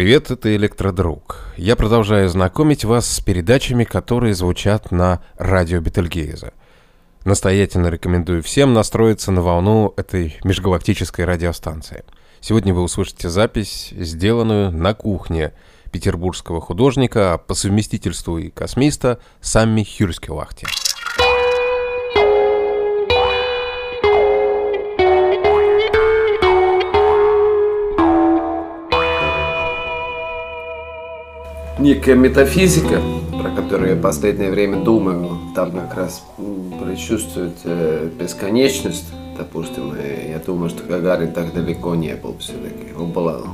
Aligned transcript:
привет, 0.00 0.30
это 0.30 0.56
Электродруг. 0.56 1.44
Я 1.58 1.76
продолжаю 1.76 2.30
знакомить 2.30 2.86
вас 2.86 3.06
с 3.06 3.20
передачами, 3.20 3.84
которые 3.84 4.32
звучат 4.32 4.90
на 4.90 5.20
радио 5.36 5.78
Бетельгейза. 5.80 6.54
Настоятельно 7.26 7.88
рекомендую 7.88 8.42
всем 8.42 8.72
настроиться 8.72 9.30
на 9.30 9.42
волну 9.42 9.92
этой 9.98 10.38
межгалактической 10.42 11.26
радиостанции. 11.26 12.04
Сегодня 12.40 12.72
вы 12.72 12.80
услышите 12.80 13.28
запись, 13.28 13.92
сделанную 13.94 14.72
на 14.72 14.94
кухне 14.94 15.52
петербургского 15.92 16.62
художника, 16.62 17.36
по 17.36 17.52
совместительству 17.52 18.38
и 18.38 18.48
космиста 18.48 19.18
Самми 19.42 19.84
Хюрскелахти. 19.84 20.66
Некая 31.80 32.14
метафизика, 32.14 33.00
про 33.30 33.50
которую 33.50 33.90
я 33.90 33.96
в 33.96 34.02
последнее 34.02 34.50
время 34.50 34.84
думаю, 34.84 35.38
там 35.54 35.72
как 35.72 35.94
раз 35.94 36.22
предчувствует 36.82 37.56
э, 37.64 38.08
бесконечность, 38.18 39.06
допустим, 39.36 39.94
и 39.94 40.30
я 40.30 40.38
думаю, 40.38 40.68
что 40.68 40.84
Гагарин 40.84 41.32
так 41.32 41.54
далеко 41.54 41.94
не 41.94 42.14
был 42.14 42.36
все-таки. 42.38 42.92
Он 42.96 43.10
был, 43.10 43.46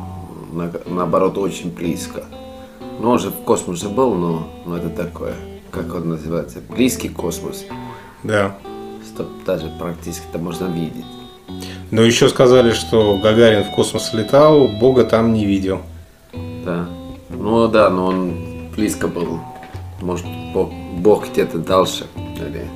на, 0.52 0.72
наоборот, 0.86 1.38
очень 1.38 1.70
близко. 1.70 2.24
Ну, 3.00 3.10
он 3.10 3.18
же 3.18 3.30
в 3.30 3.44
космосе 3.44 3.88
был, 3.88 4.14
но, 4.14 4.48
но 4.64 4.76
это 4.76 4.90
такое, 4.90 5.34
как 5.70 5.94
он 5.94 6.08
называется, 6.08 6.58
близкий 6.68 7.08
космос. 7.08 7.64
Да. 8.24 8.56
Что 9.06 9.28
даже 9.46 9.70
практически 9.78 10.24
это 10.28 10.38
можно 10.38 10.66
видеть. 10.66 11.04
Но 11.92 12.02
еще 12.02 12.28
сказали, 12.28 12.72
что 12.72 13.18
Гагарин 13.22 13.62
в 13.62 13.70
космос 13.70 14.12
летал, 14.12 14.66
Бога 14.66 15.04
там 15.04 15.32
не 15.32 15.44
видел. 15.44 15.82
Да. 16.64 16.88
Ну 17.38 17.68
да, 17.68 17.90
но 17.90 18.06
он 18.06 18.70
близко 18.74 19.08
был. 19.08 19.40
Может, 20.00 20.26
Бог, 20.52 20.70
Бог 20.98 21.28
где-то 21.28 21.58
дальше. 21.58 22.06
Или... 22.36 22.66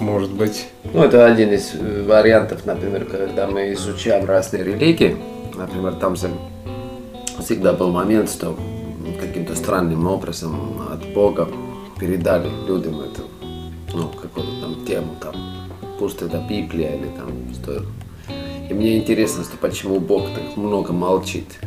Может 0.00 0.30
быть. 0.32 0.68
Ну, 0.92 1.02
это 1.02 1.26
один 1.26 1.52
из 1.52 1.74
э, 1.74 2.04
вариантов, 2.06 2.64
например, 2.64 3.04
когда 3.04 3.46
мы 3.46 3.72
изучаем 3.72 4.24
разные 4.24 4.64
религии. 4.64 5.16
Например, 5.56 5.94
там 5.94 6.16
же 6.16 6.30
всегда 7.40 7.72
был 7.72 7.90
момент, 7.90 8.30
что 8.30 8.56
каким-то 9.20 9.54
странным 9.56 10.06
образом 10.06 10.82
от 10.90 11.04
Бога 11.12 11.48
передали 11.98 12.48
людям 12.66 13.00
эту, 13.00 13.22
ну, 13.94 14.08
какую-то 14.08 14.60
там 14.60 14.84
тему, 14.86 15.16
там, 15.20 15.34
пусть 15.98 16.22
это 16.22 16.42
Библия 16.48 16.94
или 16.94 17.08
там 17.16 17.30
что. 17.54 17.82
И 18.70 18.74
мне 18.74 18.98
интересно, 18.98 19.44
что 19.44 19.56
почему 19.56 19.98
Бог 19.98 20.24
так 20.34 20.56
много 20.56 20.92
молчит 20.92 21.58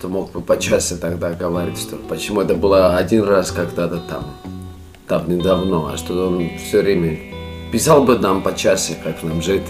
что 0.00 0.08
мог 0.08 0.32
бы 0.32 0.40
почаще 0.40 0.96
тогда 0.96 1.32
говорить, 1.34 1.78
что 1.78 1.96
почему 1.96 2.40
это 2.40 2.54
было 2.54 2.96
один 2.96 3.22
раз 3.22 3.50
когда-то 3.50 3.98
там, 4.08 4.24
там 5.06 5.28
недавно, 5.28 5.92
а 5.92 5.98
что 5.98 6.28
он 6.28 6.52
все 6.56 6.80
время 6.80 7.18
писал 7.70 8.04
бы 8.04 8.18
нам 8.18 8.40
почаще, 8.40 8.96
как 9.04 9.22
нам 9.22 9.42
жить. 9.42 9.60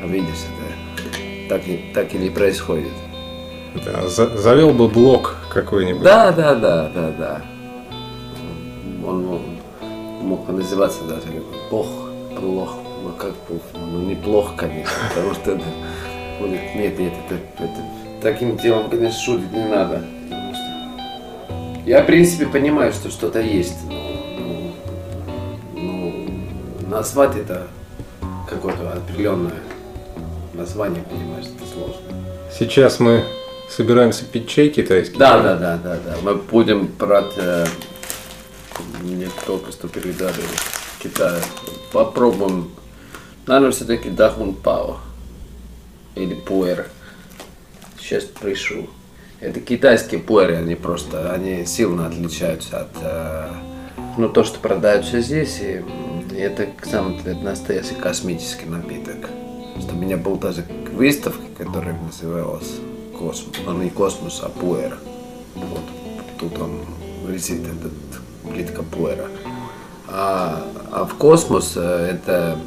А 0.00 0.06
видишь, 0.06 0.28
это 0.46 1.48
так 1.48 1.66
и, 1.66 1.90
так 1.92 2.14
и 2.14 2.18
не 2.18 2.30
происходит. 2.30 2.92
Да, 3.84 4.06
за, 4.06 4.28
завел 4.38 4.70
бы 4.70 4.86
блог 4.86 5.34
какой-нибудь. 5.52 6.04
Да, 6.04 6.30
да, 6.30 6.54
да, 6.54 6.88
да, 6.94 7.10
да. 7.18 7.42
Он, 9.04 9.26
он 9.28 9.42
мог 10.22 10.48
называться 10.48 11.02
даже 11.02 11.42
Бог, 11.68 11.88
плох, 12.38 12.76
ну 13.02 13.10
как 13.18 13.32
ну 13.74 14.02
неплохо, 14.02 14.52
конечно, 14.56 14.92
потому 15.08 15.34
что 15.34 15.50
это 15.50 15.64
будет, 16.38 16.74
нет, 16.76 16.96
нет, 16.96 17.12
это, 17.28 17.64
это 17.64 18.03
таким 18.24 18.56
делом, 18.56 18.88
конечно, 18.88 19.20
шутить 19.20 19.52
не 19.52 19.68
надо. 19.68 20.02
Я, 21.84 22.02
в 22.02 22.06
принципе, 22.06 22.46
понимаю, 22.46 22.92
что 22.92 23.10
что-то 23.10 23.38
есть. 23.38 23.76
Но, 23.86 24.74
но, 25.74 26.10
но 26.80 26.88
назвать 26.88 27.36
это 27.36 27.66
какое-то 28.48 28.90
определенное 28.92 29.60
название, 30.54 31.04
понимаешь, 31.04 31.44
это 31.44 31.70
сложно. 31.70 32.00
Сейчас 32.58 32.98
мы 32.98 33.24
собираемся 33.68 34.24
пить 34.24 34.48
чай 34.48 34.70
китайский. 34.70 35.18
Да, 35.18 35.42
да, 35.42 35.56
да, 35.56 35.76
да, 35.76 35.98
да. 36.02 36.16
Мы 36.22 36.36
будем 36.36 36.86
брать, 36.86 37.34
э, 37.36 37.66
мне 39.02 39.28
только 39.46 39.70
что 39.70 39.86
передали 39.86 40.40
Китая. 40.98 41.40
Попробуем, 41.92 42.70
наверное, 43.46 43.72
все-таки 43.72 44.08
Дахун 44.08 44.54
Пао 44.54 44.96
или 46.14 46.32
Пуэр 46.32 46.86
сейчас 48.04 48.24
пришу. 48.24 48.88
Это 49.40 49.60
китайские 49.60 50.20
пуэри, 50.20 50.54
они 50.54 50.74
просто, 50.74 51.32
они 51.32 51.64
сильно 51.66 52.06
отличаются 52.06 52.82
от, 52.82 52.90
э, 53.02 53.50
ну, 54.16 54.28
то, 54.28 54.44
что 54.44 54.58
продаются 54.58 55.20
здесь, 55.20 55.60
и, 55.60 55.82
это 56.36 56.68
сам 56.84 57.16
это 57.16 57.34
настоящий 57.36 57.94
космический 57.94 58.66
напиток. 58.66 59.28
Что 59.78 59.94
у 59.94 59.96
меня 59.96 60.16
был 60.16 60.36
даже 60.36 60.64
выставка, 60.92 61.42
которая 61.58 61.96
называлась 62.00 62.72
Космос, 63.18 63.56
ну 63.64 63.82
не 63.82 63.90
Космос, 63.90 64.40
а 64.42 64.48
Пуэр. 64.48 64.96
Вот 65.54 65.80
тут 66.38 66.58
он 66.58 66.80
висит, 67.28 67.60
этот 67.60 67.92
плитка 68.50 68.82
Пуэра. 68.82 69.28
А, 70.08 70.64
а 70.90 71.04
в 71.04 71.14
Космос 71.14 71.76
это 71.76 72.58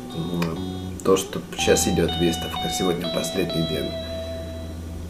то, 1.03 1.17
что 1.17 1.41
сейчас 1.57 1.87
идет 1.87 2.11
выставка, 2.19 2.69
сегодня 2.77 3.07
последний 3.13 3.67
день 3.67 3.91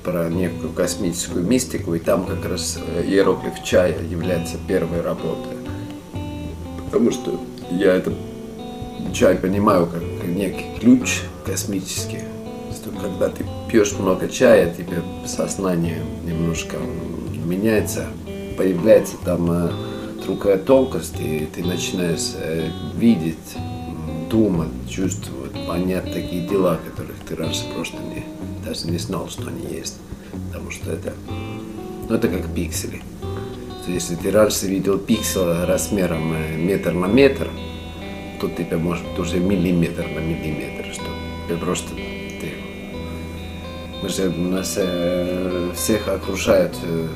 про 0.07 0.29
некую 0.29 0.71
космическую 0.71 1.45
мистику, 1.45 1.93
и 1.93 1.99
там 1.99 2.23
как 2.23 2.49
раз 2.49 2.79
э, 2.79 3.03
иероглиф 3.05 3.61
чая 3.61 4.01
является 4.09 4.55
первой 4.65 5.01
работой. 5.01 5.57
Потому 6.85 7.11
что 7.11 7.41
я 7.69 7.93
этот 7.93 8.13
чай 9.13 9.35
понимаю 9.35 9.85
как 9.85 10.01
некий 10.25 10.79
ключ 10.79 11.23
космический. 11.45 12.21
Что 12.71 12.89
когда 13.01 13.27
ты 13.27 13.45
пьешь 13.69 13.91
много 13.99 14.29
чая, 14.29 14.73
тебе 14.73 15.01
сознание 15.25 16.01
немножко 16.25 16.77
меняется, 17.45 18.05
появляется 18.57 19.17
там 19.25 19.51
э, 19.51 19.71
другая 20.25 20.57
тонкость, 20.57 21.19
и 21.19 21.49
ты 21.53 21.65
начинаешь 21.65 22.31
э, 22.35 22.69
видеть, 22.95 23.57
думать, 24.29 24.69
чувствовать, 24.89 25.67
понять 25.67 26.13
такие 26.13 26.47
дела, 26.47 26.79
которых 26.85 27.17
ты 27.27 27.35
раньше 27.35 27.65
просто 27.75 27.97
не 27.97 28.16
даже 28.67 28.87
не 28.87 28.97
знал, 28.97 29.29
что 29.29 29.47
они 29.47 29.65
есть. 29.73 29.95
Потому 30.47 30.71
что 30.71 30.91
это, 30.91 31.13
ну, 32.09 32.15
это 32.15 32.27
как 32.27 32.53
пиксели. 32.53 33.01
То 33.85 33.91
если 33.91 34.15
ты 34.15 34.31
раньше 34.31 34.67
видел 34.67 34.97
пиксел 34.97 35.65
размером 35.65 36.33
э, 36.33 36.57
метр 36.57 36.91
на 36.91 37.05
метр, 37.05 37.47
то 38.41 38.49
тебе 38.49 38.77
может 38.77 39.07
быть 39.07 39.19
уже 39.19 39.39
миллиметр 39.39 40.05
на 40.05 40.19
миллиметр, 40.19 40.93
что 40.93 41.05
ты 41.47 41.57
просто 41.57 41.95
ты, 41.95 42.51
мы 44.03 44.09
же 44.09 44.27
у 44.29 44.41
нас 44.41 44.73
э, 44.77 45.71
всех 45.73 46.07
окружают 46.09 46.75
э, 46.83 47.07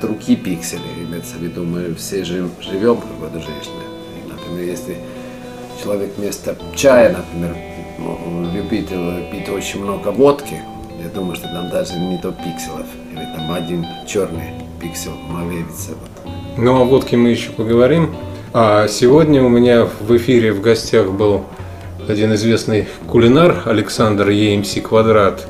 другие 0.00 0.38
пиксели, 0.38 0.80
имеется 1.06 1.36
в 1.36 1.42
виду, 1.42 1.64
мы 1.64 1.94
все 1.94 2.24
жив, 2.24 2.50
живем 2.60 2.96
какой-то 2.96 3.38
жизнью. 3.40 3.82
Например, 4.26 4.64
если 4.64 4.96
человек 5.82 6.12
вместо 6.16 6.56
чая, 6.74 7.14
например, 7.14 7.71
ну, 8.02 8.50
любит 8.52 8.88
пить 9.30 9.48
очень 9.48 9.82
много 9.82 10.08
водки, 10.08 10.60
я 11.02 11.08
думаю, 11.08 11.36
что 11.36 11.48
там 11.48 11.70
даже 11.70 11.94
не 11.98 12.18
то 12.18 12.32
пикселов, 12.32 12.86
или 13.12 13.24
там 13.36 13.52
один 13.52 13.86
черный 14.06 14.50
пиксел 14.80 15.12
малевится. 15.28 15.90
Вот. 15.90 16.32
Ну, 16.56 16.80
о 16.80 16.84
водке 16.84 17.16
мы 17.16 17.30
еще 17.30 17.50
поговорим. 17.50 18.14
А 18.52 18.86
сегодня 18.88 19.42
у 19.42 19.48
меня 19.48 19.86
в 20.00 20.16
эфире 20.16 20.52
в 20.52 20.60
гостях 20.60 21.10
был 21.10 21.44
один 22.08 22.34
известный 22.34 22.88
кулинар 23.08 23.62
Александр 23.64 24.28
ЕМС 24.28 24.74
Квадрат. 24.82 25.48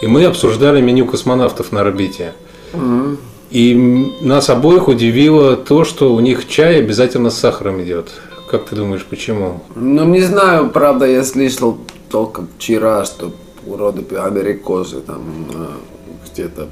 И 0.00 0.06
мы 0.06 0.24
обсуждали 0.24 0.80
меню 0.80 1.06
космонавтов 1.06 1.72
на 1.72 1.80
орбите. 1.80 2.32
Mm-hmm. 2.72 3.18
И 3.50 4.14
нас 4.20 4.48
обоих 4.50 4.88
удивило 4.88 5.56
то, 5.56 5.84
что 5.84 6.14
у 6.14 6.20
них 6.20 6.48
чай 6.48 6.78
обязательно 6.78 7.30
с 7.30 7.38
сахаром 7.38 7.82
идет. 7.82 8.10
Как 8.50 8.64
ты 8.64 8.76
думаешь, 8.76 9.04
почему? 9.04 9.60
Ну, 9.74 10.06
не 10.06 10.22
знаю, 10.22 10.70
правда, 10.70 11.04
я 11.04 11.22
слышал 11.22 11.76
только 12.08 12.46
вчера, 12.56 13.04
что 13.04 13.30
уроды 13.66 14.02
америкосы 14.16 15.00
там 15.02 15.20
э, 15.52 15.66
где-то 16.32 16.66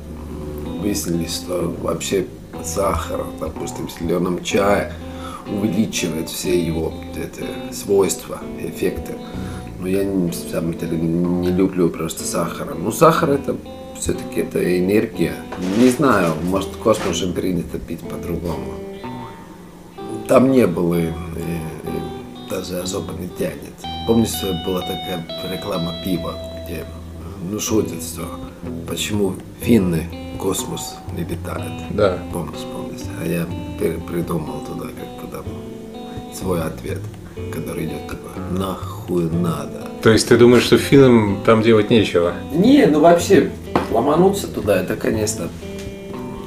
выяснили, 0.80 1.28
что 1.28 1.74
вообще 1.82 2.28
сахар, 2.64 3.26
допустим, 3.38 3.88
в 3.88 4.00
зеленом 4.00 4.42
чае 4.42 4.94
увеличивает 5.46 6.30
все 6.30 6.58
его 6.58 6.94
это, 7.14 7.74
свойства, 7.74 8.40
эффекты. 8.58 9.12
Но 9.78 9.86
я 9.86 10.02
на 10.04 10.32
самом 10.32 10.72
не 11.42 11.50
люблю 11.50 11.90
просто 11.90 12.24
сахара. 12.24 12.72
Ну, 12.74 12.90
сахар 12.90 13.32
это 13.32 13.54
все-таки 14.00 14.40
это 14.40 14.78
энергия. 14.78 15.34
Не 15.78 15.90
знаю, 15.90 16.32
может 16.42 16.70
в 16.70 16.78
космосе 16.78 17.26
принято 17.26 17.78
пить 17.78 18.00
по-другому 18.00 18.72
там 20.26 20.50
не 20.50 20.66
было, 20.66 20.96
даже 22.56 22.80
особо 22.80 23.12
не 23.12 23.28
тянет. 23.28 23.74
Помню, 24.06 24.26
что 24.26 24.46
была 24.66 24.80
такая 24.80 25.24
реклама 25.52 25.94
пива, 26.04 26.34
где 26.64 26.84
ну, 27.50 27.60
шутят, 27.60 28.02
что 28.02 28.22
почему 28.88 29.34
финны 29.60 30.04
космос 30.40 30.94
не 31.16 31.24
летают. 31.24 31.72
Да. 31.90 32.18
Помнишь, 32.32 32.64
помнишь? 32.72 33.02
А 33.20 33.26
я 33.26 33.46
придумал 34.08 34.60
туда 34.60 34.86
как 34.86 35.24
бы 35.24 35.30
там 35.30 35.44
свой 36.34 36.62
ответ, 36.62 37.00
который 37.52 37.86
идет 37.86 38.06
такой, 38.08 38.58
нахуй 38.58 39.30
надо. 39.30 39.88
То 40.02 40.10
есть 40.10 40.28
ты 40.28 40.38
думаешь, 40.38 40.62
что 40.62 40.78
финнам 40.78 41.42
там 41.44 41.62
делать 41.62 41.90
нечего? 41.90 42.34
Не, 42.52 42.86
ну 42.86 43.00
вообще, 43.00 43.50
ломануться 43.90 44.48
туда, 44.48 44.80
это, 44.80 44.96
конечно, 44.96 45.48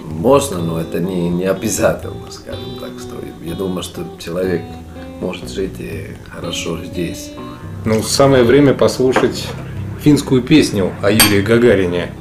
можно, 0.06 0.60
но 0.60 0.82
это 0.82 1.00
не, 1.00 1.30
не 1.30 1.46
обязательно, 1.46 2.32
скажем 2.32 2.80
так. 2.80 2.90
Что 3.00 3.16
я 3.44 3.54
думаю, 3.54 3.84
что 3.84 4.02
человек 4.20 4.62
может 5.20 5.50
жить 5.50 5.80
и 5.80 6.08
хорошо 6.30 6.84
здесь. 6.84 7.32
Ну, 7.86 8.02
самое 8.04 8.44
время 8.44 8.74
послушать 8.74 9.48
финскую 10.02 10.42
песню 10.42 10.92
о 11.02 11.12
Юрии 11.12 11.42
Гагарине. 11.42 12.12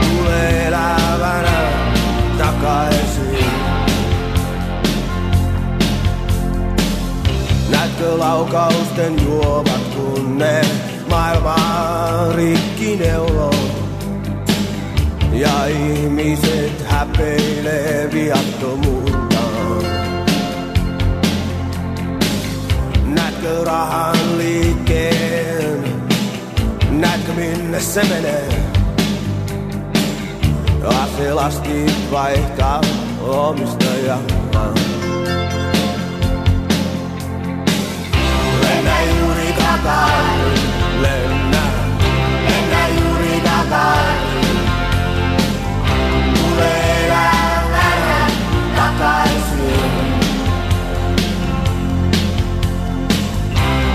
Tule 0.00 0.66
elävänä 0.66 1.70
takaisin. 2.38 3.44
Näetkö 7.70 8.18
laukausten 8.18 9.24
juovat, 9.24 9.80
kun 9.96 10.38
ne 10.38 10.60
maailmaa 11.10 12.32
rikki 12.32 12.96
neuloo? 12.96 13.54
Ja 15.32 15.66
ihmiset 15.66 16.86
häpeilee 16.86 18.10
viattomuuttaan. 18.12 19.84
Näetkö 23.04 23.64
rahan 23.64 24.38
liikkeen? 24.38 25.17
Näetkö 26.98 27.32
minne 27.32 27.80
se 27.80 28.04
menee? 28.04 28.48
Aselastit 30.86 32.10
vaihtaa 32.12 32.80
omistajaa. 33.20 34.18
Lennä 38.60 39.02
juuri 39.02 39.52
takaisin, 39.52 40.70
lennä, 41.00 41.62
lennä 42.48 42.88
juuri 42.88 43.40
takaisin. 43.40 44.58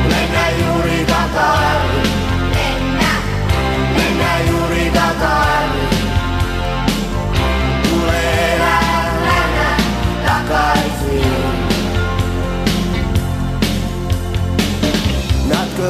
Lennä 0.09 0.49
juuri 0.49 1.05
takaisin, 1.05 1.92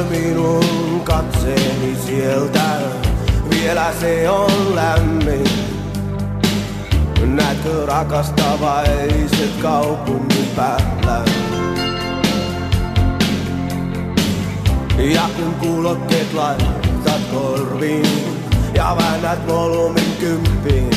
Minun 0.02 1.00
katseeni 1.04 1.96
sieltä? 2.06 2.80
Vielä 3.50 3.92
se 4.00 4.30
on 4.30 4.74
lämmin. 4.74 5.48
Näetkö 7.24 7.86
rakastavaiset 7.86 9.50
kaupungin 9.62 10.50
päällä? 10.56 11.24
Ja 14.98 15.28
kun 15.36 15.54
kuulokkeet 15.54 16.32
laitat 16.32 17.20
korviin 17.32 18.40
ja 18.74 18.96
väännät 18.98 19.48
volyymin 19.48 20.16
kymppiin, 20.20 20.90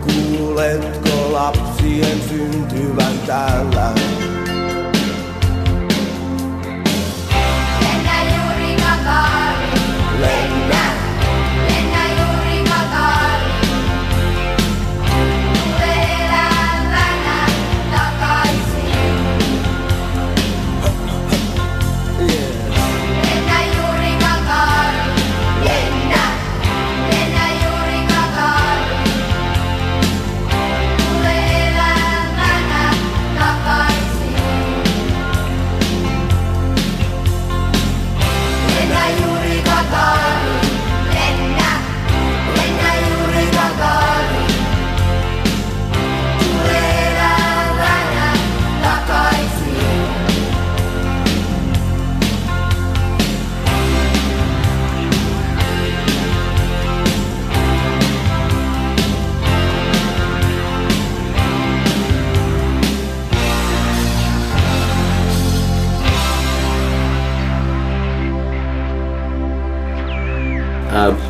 kuuletko 0.00 1.32
lapsien 1.32 2.20
syntyvän 2.28 3.18
täällä? 3.26 4.27
rolling 10.20 10.68
now. 10.68 10.87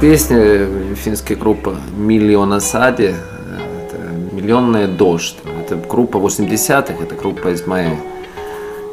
Песня 0.01 0.95
финской 0.95 1.37
группы 1.37 1.77
«Миллиона 1.97 2.61
Сади»— 2.61 3.15
это 3.87 3.97
«Миллионная 4.33 4.87
дождь». 4.87 5.37
Это 5.61 5.77
группа 5.77 6.19
80-х, 6.19 6.95
это 7.03 7.15
группа 7.15 7.49
из 7.49 7.67
моей 7.67 7.97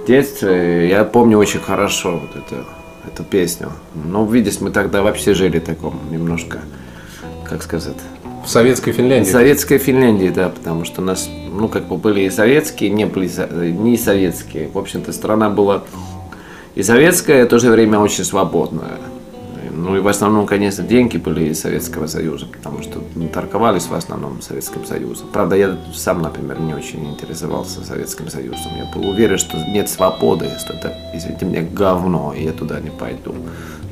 детства. 0.07 0.47
Я 0.49 1.03
помню 1.05 1.37
очень 1.37 1.59
хорошо 1.61 2.19
вот 2.19 2.31
эту, 2.35 2.65
эту 3.07 3.23
песню. 3.23 3.71
Но, 3.93 4.25
видишь, 4.25 4.59
мы 4.59 4.71
тогда 4.71 5.01
вообще 5.01 5.33
жили 5.33 5.59
в 5.59 5.63
таком 5.63 5.99
немножко, 6.11 6.59
как 7.47 7.63
сказать, 7.63 7.95
В 8.45 8.49
советской 8.49 8.91
Финляндии. 8.91 9.29
Советская 9.29 9.79
Финляндия, 9.79 10.31
да, 10.31 10.49
потому 10.49 10.83
что 10.85 11.01
у 11.01 11.05
нас, 11.05 11.29
ну, 11.51 11.67
как 11.69 11.87
бы 11.87 11.97
были 11.97 12.21
и 12.21 12.29
советские, 12.29 12.89
не 12.89 13.05
были 13.05 13.27
со- 13.27 13.47
не 13.47 13.97
советские. 13.97 14.69
В 14.73 14.77
общем-то, 14.77 15.13
страна 15.13 15.49
была 15.49 15.83
и 16.75 16.83
советская, 16.83 17.43
и 17.43 17.45
в 17.45 17.49
то 17.49 17.59
же 17.59 17.71
время 17.71 17.99
очень 17.99 18.25
свободная. 18.25 18.99
Ну 19.85 19.95
и 19.95 19.99
в 19.99 20.07
основном, 20.07 20.47
конечно, 20.47 20.83
деньги 20.83 21.17
были 21.17 21.49
из 21.49 21.61
Советского 21.61 22.07
Союза, 22.07 22.47
потому 22.47 22.81
что 22.81 23.03
торговались 23.31 23.85
в 23.85 23.93
основном 23.93 24.41
Советским 24.41 24.83
Союзом. 24.83 25.27
Правда, 25.31 25.55
я 25.55 25.77
сам, 25.93 26.23
например, 26.23 26.59
не 26.59 26.73
очень 26.73 27.07
интересовался 27.07 27.85
Советским 27.85 28.27
Союзом. 28.27 28.71
Я 28.75 28.85
был 28.91 29.07
уверен, 29.07 29.37
что 29.37 29.57
нет 29.69 29.87
свободы, 29.87 30.49
что 30.57 30.73
это, 30.73 30.91
извините 31.13 31.45
меня, 31.45 31.61
говно, 31.61 32.33
и 32.35 32.45
я 32.45 32.51
туда 32.51 32.79
не 32.79 32.89
пойду 32.89 33.35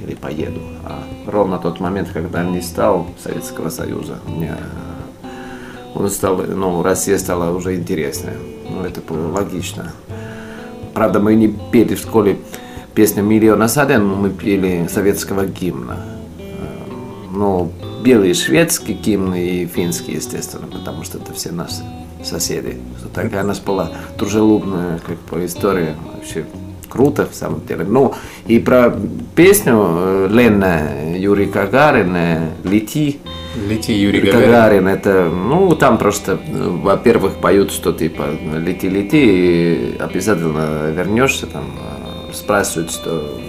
или 0.03 0.15
поеду. 0.15 0.62
А 0.83 1.03
ровно 1.27 1.59
тот 1.59 1.79
момент, 1.79 2.09
когда 2.12 2.43
не 2.43 2.62
стал 2.62 3.05
Советского 3.23 3.69
Союза, 3.69 4.17
мне 4.25 4.57
он 5.93 6.09
стал, 6.09 6.38
ну, 6.38 6.81
Россия 6.81 7.19
стала 7.19 7.55
уже 7.55 7.75
интересная. 7.75 8.38
Ну, 8.67 8.81
это 8.81 9.00
было 9.01 9.31
логично. 9.31 9.91
Правда, 10.95 11.19
мы 11.19 11.35
не 11.35 11.50
пели 11.50 11.93
в 11.93 12.00
школе 12.00 12.39
песню 12.95 13.23
«Миллион 13.23 13.62
один», 13.62 14.07
но 14.07 14.15
мы 14.15 14.29
пели 14.29 14.88
советского 14.89 15.45
гимна. 15.45 15.97
Э, 16.39 16.43
Ну, 17.31 17.71
белый 18.03 18.33
шведский 18.33 18.93
гимн 18.93 19.33
и 19.33 19.65
финский, 19.65 20.13
естественно, 20.13 20.67
потому 20.67 21.03
что 21.03 21.17
это 21.17 21.33
все 21.33 21.51
наши 21.51 21.83
соседи. 22.23 22.77
Что 23.00 23.09
такая 23.09 23.43
у 23.43 23.47
нас 23.47 23.59
была 23.59 23.91
дружелюбная 24.17 25.00
как 25.00 25.17
бы, 25.31 25.45
история. 25.45 25.95
Вообще 26.15 26.45
круто, 26.89 27.25
в 27.25 27.33
самом 27.33 27.65
деле. 27.65 27.85
Ну, 27.85 28.13
и 28.45 28.59
про 28.59 28.95
песню 29.35 29.83
э, 29.83 30.27
Лена 30.31 31.17
Юрий 31.17 31.45
Гагарин 31.45 32.15
«Лети», 32.63 33.19
Лети, 33.69 33.93
Юрий 33.93 34.21
Гагарин. 34.21 34.41
Гагарин, 34.50 34.88
это, 34.88 35.29
ну, 35.29 35.75
там 35.75 35.97
просто, 35.97 36.39
э, 36.45 36.69
во-первых, 36.69 37.35
поют, 37.35 37.71
что 37.71 37.93
типа 37.93 38.23
лети, 38.57 38.89
лети, 38.89 39.17
и 39.23 39.97
обязательно 40.00 40.91
вернешься, 40.91 41.45
там, 41.47 41.65
спрашивают, 42.43 42.91
что 42.91 43.39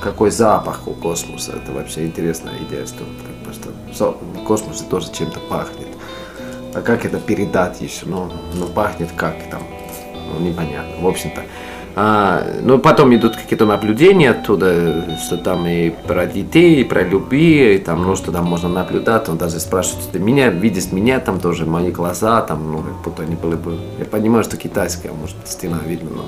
какой 0.00 0.30
запах 0.30 0.86
у 0.86 0.92
космоса. 0.92 1.52
Это 1.52 1.72
вообще 1.72 2.06
интересная 2.06 2.54
идея, 2.68 2.86
что, 2.86 2.98
как 2.98 3.36
бы, 3.44 3.92
что 3.92 4.20
космос 4.46 4.84
тоже 4.88 5.12
чем-то 5.12 5.40
пахнет. 5.48 5.88
А 6.72 6.82
как 6.82 7.04
это 7.04 7.18
передать 7.18 7.80
еще? 7.80 8.06
Ну, 8.06 8.30
ну 8.54 8.66
пахнет 8.66 9.10
как 9.16 9.34
там? 9.50 9.62
Ну, 10.32 10.46
непонятно. 10.46 11.00
В 11.00 11.08
общем-то. 11.08 11.42
А, 11.98 12.46
ну, 12.62 12.78
потом 12.78 13.14
идут 13.16 13.36
какие-то 13.36 13.64
наблюдения 13.64 14.30
оттуда, 14.30 15.18
что 15.24 15.38
там 15.38 15.66
и 15.66 15.90
про 15.90 16.26
детей, 16.26 16.82
и 16.82 16.84
про 16.84 17.02
любви, 17.02 17.76
и 17.76 17.78
там, 17.78 18.02
ну, 18.02 18.14
что 18.14 18.30
там 18.30 18.44
можно 18.44 18.68
наблюдать. 18.68 19.28
Он 19.28 19.38
даже 19.38 19.58
спрашивает, 19.58 20.04
что 20.04 20.18
меня, 20.18 20.50
видит 20.50 20.92
меня, 20.92 21.18
там 21.18 21.40
тоже 21.40 21.64
мои 21.64 21.90
глаза, 21.90 22.42
там, 22.42 22.70
ну, 22.70 22.82
как 22.82 23.02
будто 23.02 23.22
они 23.22 23.34
были 23.34 23.56
бы... 23.56 23.78
Я 23.98 24.04
понимаю, 24.04 24.44
что 24.44 24.56
китайская, 24.56 25.10
может, 25.10 25.36
стена 25.46 25.78
видно, 25.84 26.10
но... 26.10 26.24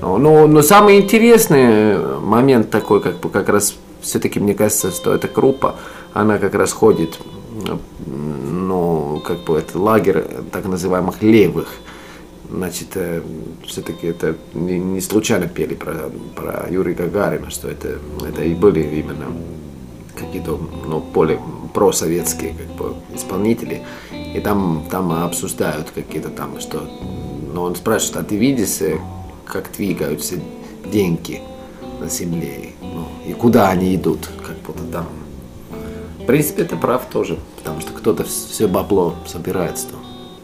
Но, 0.00 0.18
но, 0.18 0.46
но 0.46 0.62
самый 0.62 0.98
интересный 0.98 1.98
момент 2.20 2.70
такой, 2.70 3.00
как 3.00 3.20
бы, 3.20 3.28
как 3.28 3.48
раз 3.48 3.76
все-таки 4.00 4.40
мне 4.40 4.54
кажется, 4.54 4.90
что 4.90 5.14
эта 5.14 5.28
группа, 5.28 5.76
она 6.12 6.38
как 6.38 6.54
раз 6.54 6.72
ходит, 6.72 7.18
ну, 8.06 9.22
как 9.24 9.44
бы 9.44 9.58
это 9.58 9.78
лагерь 9.78 10.24
так 10.52 10.66
называемых 10.66 11.22
левых. 11.22 11.68
Значит, 12.48 12.96
все-таки 13.66 14.06
это 14.06 14.36
не, 14.54 15.00
случайно 15.00 15.48
пели 15.48 15.74
про, 15.74 16.10
про 16.36 16.68
Юрия 16.70 16.94
Гагарина, 16.94 17.50
что 17.50 17.68
это, 17.68 17.98
это 18.24 18.44
и 18.44 18.54
были 18.54 18.80
именно 18.80 19.26
какие-то 20.16 20.58
ну, 20.86 21.00
более 21.00 21.40
просоветские 21.74 22.54
как 22.54 22.76
бы, 22.76 22.94
исполнители. 23.14 23.82
И 24.12 24.40
там, 24.40 24.84
там 24.90 25.12
обсуждают 25.12 25.90
какие-то 25.90 26.30
там, 26.30 26.60
что... 26.60 26.88
Но 27.52 27.64
он 27.64 27.74
спрашивает, 27.74 28.16
а 28.16 28.24
ты 28.24 28.36
видишь, 28.36 28.80
э, 28.80 28.98
как 29.46 29.72
двигаются 29.72 30.36
деньги 30.84 31.40
на 32.00 32.08
земле? 32.08 32.70
Ну, 32.82 33.06
и 33.26 33.32
куда 33.32 33.70
они 33.70 33.94
идут? 33.94 34.28
Как 34.46 34.56
будто 34.58 34.82
там... 34.92 35.06
В 36.20 36.26
принципе, 36.26 36.62
это 36.62 36.76
прав 36.76 37.06
тоже, 37.06 37.38
потому 37.56 37.80
что 37.80 37.92
кто-то 37.92 38.24
все 38.24 38.66
бабло 38.66 39.14
собирается 39.26 39.86
там. 39.88 40.00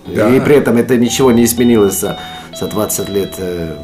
Да. 0.06 0.34
И 0.34 0.40
при 0.40 0.56
этом 0.56 0.76
это 0.76 0.96
ничего 0.96 1.32
не 1.32 1.44
изменилось 1.44 1.98
за, 1.98 2.18
за 2.58 2.68
20 2.68 3.08
лет, 3.08 3.34
э, 3.38 3.76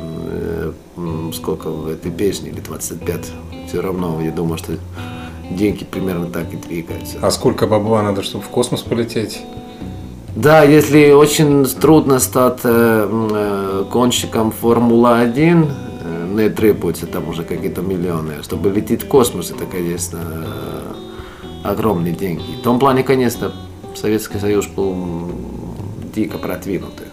э, 0.96 1.30
сколько 1.34 1.70
в 1.70 1.88
этой 1.88 2.10
песне, 2.10 2.50
или 2.50 2.60
25. 2.60 3.32
Все 3.68 3.80
равно, 3.80 4.20
я 4.20 4.30
думаю, 4.30 4.58
что 4.58 4.74
деньги 5.50 5.84
примерно 5.84 6.26
так 6.26 6.52
и 6.52 6.56
двигаются. 6.56 7.18
А 7.20 7.30
сколько 7.30 7.66
бабла 7.66 8.02
надо, 8.02 8.22
чтобы 8.22 8.44
в 8.44 8.48
космос 8.48 8.82
полететь? 8.82 9.40
Да, 10.36 10.62
если 10.62 11.10
очень 11.12 11.64
трудно 11.64 12.18
стать 12.18 12.60
э, 12.64 13.08
э, 13.10 13.84
гонщиком 13.90 14.52
Формула-1, 14.52 15.70
э, 16.02 16.28
не 16.34 16.48
требуется 16.50 17.06
там 17.06 17.28
уже 17.28 17.42
какие-то 17.42 17.82
миллионы. 17.82 18.42
Чтобы 18.42 18.70
лететь 18.70 19.02
в 19.02 19.08
космос, 19.08 19.50
это, 19.50 19.64
конечно, 19.66 20.20
э, 20.22 20.92
огромные 21.64 22.12
деньги. 22.14 22.44
В 22.60 22.62
том 22.62 22.78
плане, 22.78 23.02
конечно, 23.02 23.52
Советский 23.96 24.38
Союз 24.38 24.66
был 24.66 25.30
дико 26.14 26.38
продвинутый. 26.38 27.07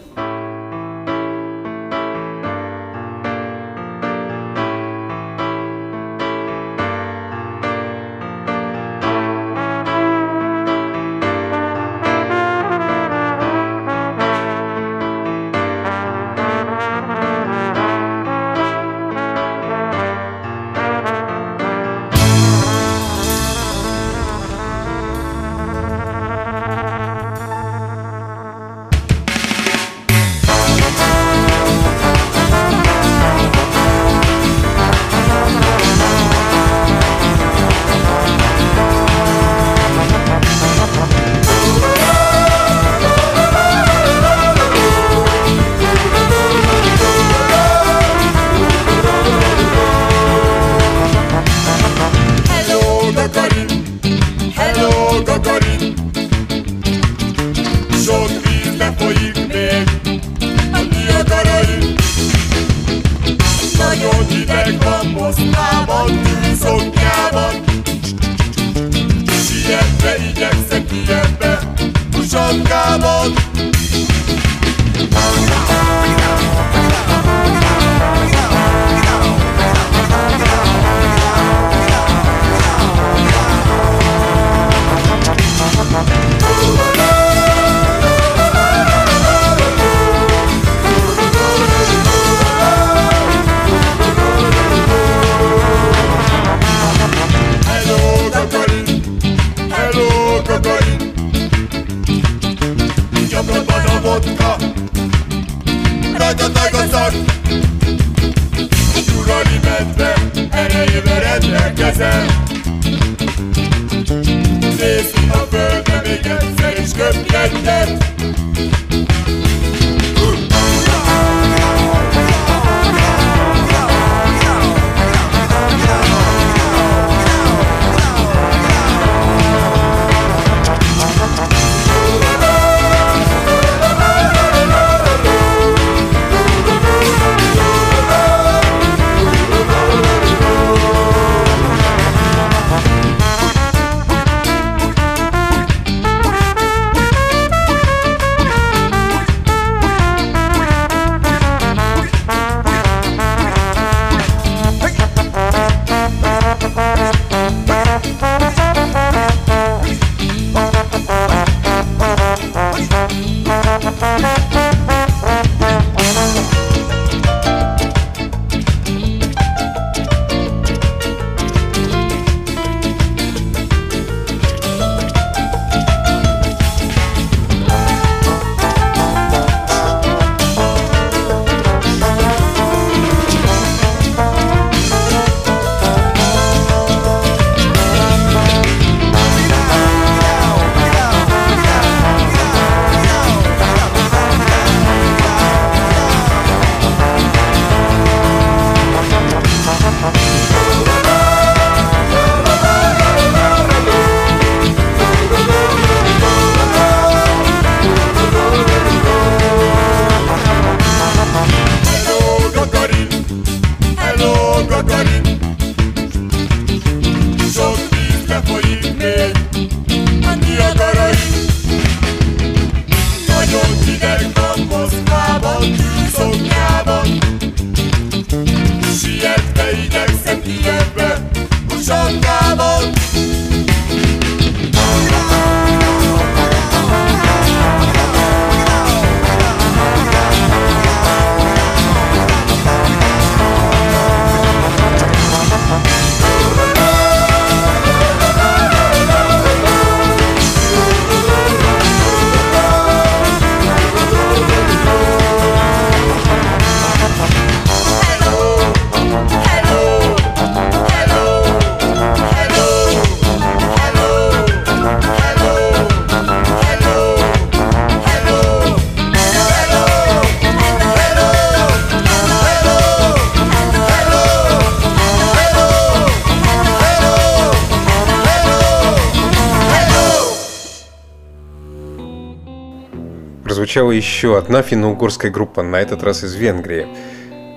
Прозвучала 283.56 283.92
еще 283.92 284.38
одна 284.38 284.62
финно-угорская 284.62 285.32
группа, 285.32 285.64
на 285.64 285.78
этот 285.78 286.04
раз 286.04 286.26
из 286.26 286.36
Венгрии. 286.36 286.88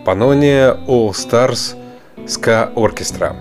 Панония 0.05 0.75
All 0.87 1.11
Stars 1.11 1.75
Ska 2.19 2.73
Orchestra. 2.75 3.35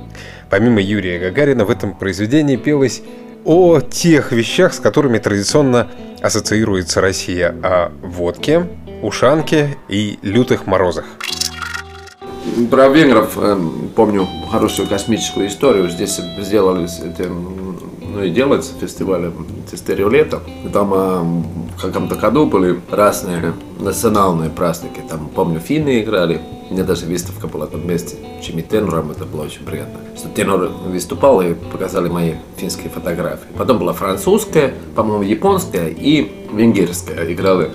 Помимо 0.50 0.82
Юрия 0.82 1.20
Гагарина 1.20 1.65
в 1.65 1.70
этом 1.70 1.93
произведении 1.93 2.56
пелось 2.56 3.04
о 3.46 3.80
тех 3.80 4.32
вещах, 4.32 4.74
с 4.74 4.80
которыми 4.80 5.20
традиционно 5.20 5.88
ассоциируется 6.20 7.00
Россия, 7.00 7.56
о 7.62 7.91
водке, 8.02 8.67
ушанке 9.04 9.78
и 9.88 10.17
лютых 10.24 10.65
морозах. 10.65 11.06
Про 12.72 12.88
венгров 12.88 13.38
э, 13.38 13.56
помню 13.96 14.28
хорошую 14.50 14.88
космическую 14.88 15.48
историю. 15.48 15.89
Здесь 15.89 16.20
сделали 16.39 16.86
эти, 16.86 17.28
м, 17.28 17.66
ну 18.17 18.23
и 18.23 18.32
делается 18.32 18.73
фестиваль 18.82 19.32
Тестерио 19.69 20.10
лето. 20.10 20.41
И 20.65 20.69
Там 20.69 20.91
э, 20.93 21.21
в 21.77 21.82
каком-то 21.82 22.15
году 22.15 22.47
были 22.47 22.80
разные 22.89 23.53
национальные 23.80 24.49
праздники. 24.49 25.01
Там, 25.08 25.30
помню, 25.34 25.60
финны 25.60 26.01
играли. 26.01 26.41
У 26.69 26.73
меня 26.73 26.84
даже 26.84 27.06
выставка 27.06 27.47
была 27.47 27.67
там 27.67 27.82
вместе 27.82 28.15
с 28.41 28.43
Чими 28.45 28.62
Тенором, 28.62 29.12
это 29.12 29.23
было 29.25 29.43
очень 29.43 29.63
приятно. 29.63 29.99
Что 30.17 30.30
Тенор 30.30 30.69
выступал 30.88 31.41
и 31.41 31.53
показали 31.53 32.10
мои 32.10 32.34
финские 32.58 32.89
фотографии. 32.89 33.45
Потом 33.58 33.77
была 33.77 33.93
французская, 33.93 34.73
по-моему, 34.95 35.23
японская 35.23 35.88
и 35.89 36.30
венгерская. 36.51 37.32
Играли 37.32 37.69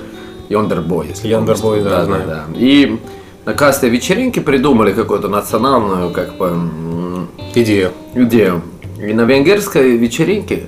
Йондербой, 0.49 1.07
если 1.09 1.29
Йондербой, 1.29 1.83
да, 1.83 2.05
знаю. 2.05 2.27
да. 2.27 2.45
И 2.57 3.01
на 3.47 3.55
кастой 3.55 3.91
вечеринке 3.91 4.41
придумали 4.41 4.93
какую-то 4.93 5.29
национальную 5.29 6.11
как 6.11 6.37
бы 6.37 6.47
м, 6.49 7.29
Идея. 7.55 7.93
идею. 8.15 8.63
И 9.03 9.13
на 9.13 9.23
венгерской 9.23 9.97
вечеринке 9.97 10.67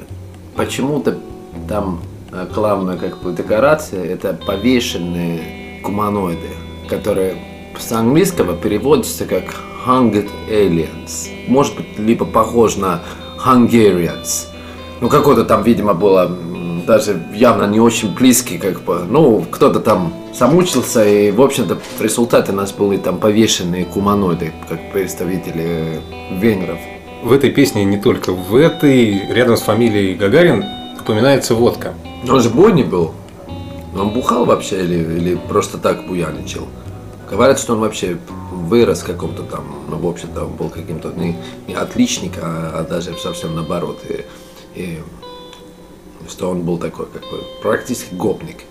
почему-то 0.57 1.19
там 1.69 2.01
э, 2.33 2.49
главная 2.53 2.97
как 2.97 3.23
бы 3.23 3.33
декорация 3.33 4.05
это 4.05 4.37
повешенные 4.45 5.81
гуманоиды, 5.85 6.49
которые 6.89 7.37
с 7.79 7.93
английского 7.93 8.57
переводятся 8.57 9.25
как 9.25 9.55
Hunged 9.87 10.29
Aliens. 10.51 11.29
Может 11.47 11.77
быть, 11.77 11.97
либо 11.97 12.25
похож 12.25 12.75
на 12.75 13.03
Hungarians. 13.47 14.49
Ну, 15.01 15.09
какой-то 15.09 15.45
там, 15.45 15.63
видимо, 15.63 15.95
было 15.95 16.37
даже 16.89 17.23
явно 17.33 17.69
не 17.69 17.79
очень 17.79 18.13
близкий, 18.17 18.59
как 18.59 18.83
бы, 18.83 19.05
ну, 19.09 19.45
кто-то 19.49 19.79
там 19.79 20.13
замучился, 20.35 21.07
и, 21.07 21.31
в 21.31 21.41
общем-то, 21.41 21.79
в 21.99 22.03
результате 22.03 22.51
у 22.51 22.57
нас 22.57 22.73
были 22.73 22.97
там 22.97 23.19
повешенные 23.19 23.85
гуманоиды, 23.85 24.53
как 24.69 24.93
представители 24.93 26.01
венгров. 26.33 26.81
В 27.25 27.33
этой 27.33 27.51
песне 27.51 27.87
не 27.87 27.97
только 27.97 28.35
в 28.35 28.55
этой, 28.55 29.33
рядом 29.33 29.57
с 29.57 29.63
фамилией 29.63 30.15
Гагарин 30.15 30.63
упоминается 31.01 31.55
водка. 31.55 31.95
Он 32.29 32.39
же 32.43 32.51
бойни 32.51 32.83
был. 32.83 33.13
Он 33.97 34.11
бухал 34.11 34.45
вообще 34.45 34.85
или, 34.85 34.97
или 34.97 35.35
просто 35.35 35.79
так 35.79 36.07
буяничал? 36.07 36.69
Говорят, 37.31 37.59
что 37.59 37.73
он 37.73 37.81
вообще 37.81 38.19
вырос 38.53 39.01
в 39.01 39.07
каком-то 39.07 39.43
там, 39.43 39.65
ну, 39.89 39.97
в 39.97 40.07
общем-то, 40.07 40.45
он 40.45 40.53
был 40.53 40.69
каким-то 40.69 41.13
не, 41.17 41.39
не 41.67 41.73
отличник, 41.73 42.33
а, 42.43 42.81
а 42.81 42.85
даже 42.87 43.17
совсем 43.17 43.55
наоборот. 43.55 44.01
И, 44.07 44.25
и 44.79 44.99
что 46.29 46.51
он 46.51 46.61
был 46.61 46.77
такой, 46.77 47.07
как 47.07 47.23
бы, 47.23 47.43
практически 47.63 48.15
гопник. 48.15 48.65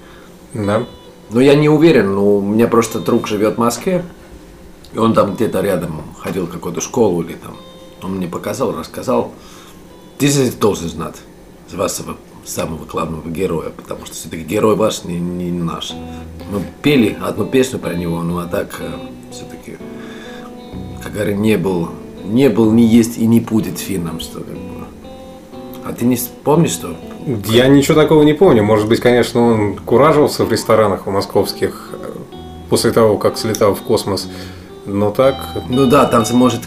Да. 0.54 0.86
Но 1.32 1.42
я 1.42 1.56
не 1.56 1.70
уверен, 1.70 2.14
но 2.14 2.38
у 2.38 2.42
меня 2.42 2.68
просто 2.68 3.00
друг 3.00 3.26
живет 3.26 3.56
в 3.56 3.58
Москве, 3.58 4.06
и 4.94 5.00
он 5.00 5.16
там 5.16 5.34
где-то 5.34 5.62
рядом 5.62 6.04
ходил 6.20 6.46
в 6.46 6.52
какую-то 6.52 6.82
школу 6.82 7.24
или 7.24 7.34
там. 7.34 7.56
Он 8.04 8.18
мне 8.18 8.28
показал, 8.28 8.76
рассказал. 8.76 9.32
Ты 10.18 10.28
же 10.28 10.52
должен 10.52 10.90
знать 10.90 11.16
с 11.70 11.74
вашего 11.74 12.18
самого 12.46 12.86
главного 12.86 13.28
героя, 13.30 13.70
потому 13.70 14.06
что 14.06 14.16
все-таки 14.16 14.44
герой 14.44 14.76
ваш 14.76 15.04
не, 15.06 15.20
не 15.20 15.52
наш. 15.52 15.94
Мы 16.52 16.62
пели 16.82 17.18
одну 17.22 17.46
песню 17.46 17.80
про 17.80 17.94
него, 17.94 18.22
ну 18.22 18.40
а 18.40 18.46
так 18.46 18.82
все-таки 19.32 19.78
Гагарин 21.04 21.42
не 21.42 21.58
был, 21.58 21.90
не 22.24 22.50
был, 22.50 22.72
не 22.72 22.86
есть 22.86 23.18
и 23.18 23.26
не 23.26 23.40
будет 23.40 23.80
финном, 23.80 24.20
что 24.20 24.40
как 24.40 24.54
бы. 24.54 24.74
А 25.86 25.94
ты 25.94 26.06
не 26.06 26.18
помнишь, 26.44 26.72
что 26.72 26.96
Я 27.48 27.68
ничего 27.68 27.96
такого 27.96 28.24
не 28.24 28.34
помню. 28.34 28.64
Может 28.64 28.88
быть, 28.88 29.00
конечно, 29.00 29.42
он 29.42 29.76
куражился 29.78 30.46
в 30.46 30.52
ресторанах 30.52 31.06
московских 31.08 31.90
э, 31.94 32.14
после 32.70 32.92
того, 32.92 33.18
как 33.18 33.38
слетал 33.38 33.76
в 33.76 33.82
космос. 33.82 34.30
Но 34.86 35.12
так, 35.12 35.36
Ну 35.70 35.86
да, 35.86 36.06
там 36.06 36.26
же 36.26 36.34
может 36.34 36.62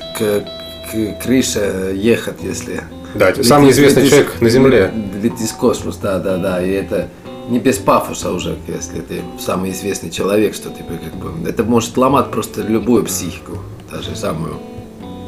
к, 0.90 1.18
к 1.18 1.22
крыше 1.22 1.92
ехать, 1.96 2.37
если... 2.42 2.83
Да, 3.14 3.35
самый 3.42 3.70
известный 3.70 4.09
человек 4.09 4.40
на 4.40 4.49
Земле. 4.51 4.92
Летишь 5.22 5.51
в 5.51 5.57
космос, 5.57 5.96
да, 5.96 6.18
да, 6.18 6.37
да. 6.37 6.62
И 6.62 6.70
это 6.70 7.09
не 7.49 7.59
без 7.59 7.79
пафоса 7.79 8.33
уже, 8.33 8.57
если 8.68 9.01
ты 9.01 9.22
самый 9.38 9.70
известный 9.70 10.11
человек, 10.11 10.55
что 10.55 10.68
ты 10.70 10.83
как 10.83 11.14
бы... 11.16 11.49
Это 11.49 11.64
может 11.64 11.96
ломать 11.96 12.31
просто 12.31 12.62
любую 12.62 13.05
психику, 13.05 13.59
даже 13.90 14.14
самую, 14.16 14.59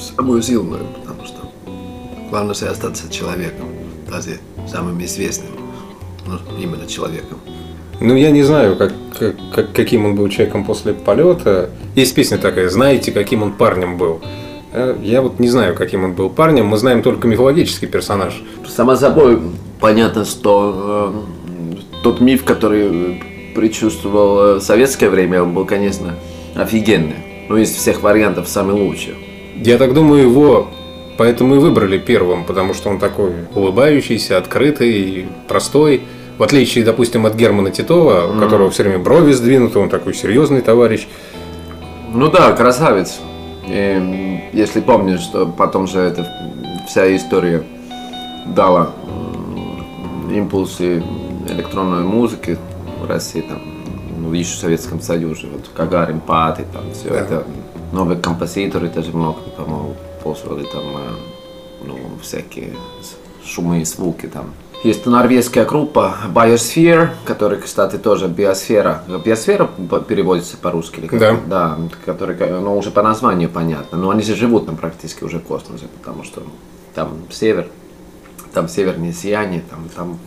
самую 0.01 0.43
сильную, 0.43 0.85
потому 1.01 1.25
что 1.25 1.37
главное 2.31 2.55
же 2.55 2.67
остаться 2.67 3.11
человеком, 3.11 3.69
даже 4.11 4.39
самым 4.71 5.03
известным, 5.05 5.51
ну, 6.27 6.39
именно 6.61 6.87
человеком. 6.87 7.39
ну 8.01 8.15
я 8.15 8.31
не 8.31 8.43
знаю, 8.43 8.77
как- 8.77 8.93
как- 9.55 9.73
каким 9.73 10.05
он 10.05 10.15
был 10.15 10.29
человеком 10.29 10.65
после 10.65 10.93
полета. 10.93 11.71
Есть 11.95 12.15
песня 12.15 12.37
такая, 12.39 12.69
знаете, 12.69 13.13
каким 13.13 13.43
он 13.43 13.53
парнем 13.53 13.97
был. 13.97 14.21
Э, 14.73 14.97
Я 15.03 15.23
вот 15.23 15.39
не 15.39 15.49
знаю, 15.49 15.75
каким 15.75 16.05
он 16.05 16.13
был 16.13 16.31
парнем. 16.31 16.67
Мы 16.67 16.77
знаем 16.77 17.03
только 17.03 17.27
мифологический 17.29 17.89
персонаж. 17.89 18.43
Само 18.67 18.97
собой, 18.97 19.41
понятно, 19.81 20.25
что 20.25 21.13
э, 21.15 21.77
тот 22.03 22.21
миф, 22.21 22.45
который 22.45 23.23
предчувствовал 23.55 24.57
э, 24.57 24.61
советское 24.61 25.09
время, 25.11 25.43
он 25.43 25.55
был, 25.55 25.65
конечно, 25.65 26.15
офигенный. 26.55 27.17
Ну, 27.49 27.57
из 27.57 27.71
всех 27.71 28.03
вариантов 28.03 28.49
самый 28.49 28.75
лучший. 28.75 29.15
Я 29.57 29.79
так 29.79 29.95
думаю, 29.95 30.23
его 30.25 30.69
поэтому 31.17 31.57
и 31.57 31.59
выбрали 31.59 31.99
первым, 31.99 32.45
потому 32.45 32.75
что 32.75 32.91
он 32.91 32.99
такой 32.99 33.33
улыбающийся, 33.55 34.39
открытый, 34.39 35.27
простой. 35.49 36.03
В 36.39 36.43
отличие, 36.45 36.85
допустим, 36.85 37.27
от 37.27 37.35
Германа 37.35 37.73
Титова, 37.73 38.33
у 38.33 38.39
которого 38.39 38.71
все 38.71 38.85
время 38.85 39.01
брови 39.01 39.33
сдвинуты, 39.33 39.81
он 39.81 39.89
такой 39.89 40.15
серьезный 40.15 40.61
товарищ. 40.61 41.09
Ну 42.15 42.31
да, 42.31 42.53
красавец. 42.53 43.19
И, 43.69 44.51
если 44.53 44.81
помнишь, 44.81 45.21
что 45.21 45.47
потом 45.47 45.87
же 45.87 46.01
эта 46.01 46.27
вся 46.87 47.15
история 47.15 47.63
дала 48.47 48.91
импульсы 50.31 51.03
электронной 51.49 52.03
музыки 52.03 52.59
в 53.01 53.07
России, 53.07 53.43
там, 53.43 53.61
ну, 54.19 54.33
еще 54.33 54.55
в 54.55 54.59
Советском 54.59 55.01
Союзе, 55.01 55.49
вот 55.53 55.71
Гагарин, 55.77 56.21
Пати, 56.21 56.65
там 56.73 56.83
все 56.93 57.11
это. 57.11 57.45
Новые 57.93 58.21
композиторы 58.21 58.89
тоже 58.89 59.13
много, 59.13 59.41
по-моему, 59.57 59.95
послали 60.23 60.65
там, 60.65 60.83
э, 60.83 61.11
ну, 61.85 61.97
всякие 62.23 62.75
шумы 63.45 63.81
и 63.81 63.85
звуки 63.85 64.27
там. 64.27 64.53
Есть 64.85 65.07
норвежская 65.07 65.65
группа 65.65 66.17
Biosphere, 66.33 67.09
которая, 67.25 67.61
кстати, 67.61 67.97
тоже 67.97 68.29
биосфера. 68.29 69.03
Биосфера 69.25 69.69
переводится 70.09 70.57
по-русски? 70.57 71.01
или 71.01 71.07
как? 71.09 71.19
Да. 71.19 71.37
Да, 71.47 71.79
который, 72.05 72.37
ну, 72.61 72.79
уже 72.79 72.93
по 72.93 73.03
названию 73.03 73.49
понятно. 73.49 73.99
Но 73.99 74.11
они 74.11 74.23
же 74.23 74.37
живут 74.37 74.67
там 74.67 74.77
практически 74.77 75.25
уже 75.25 75.41
в 75.41 75.43
космосе, 75.45 75.87
потому 75.99 76.23
что 76.23 76.45
там 76.95 77.19
север, 77.31 77.67
там 78.55 78.69
северное 78.69 79.13
сияние, 79.13 79.63
там, 79.69 79.89
там 79.97 80.19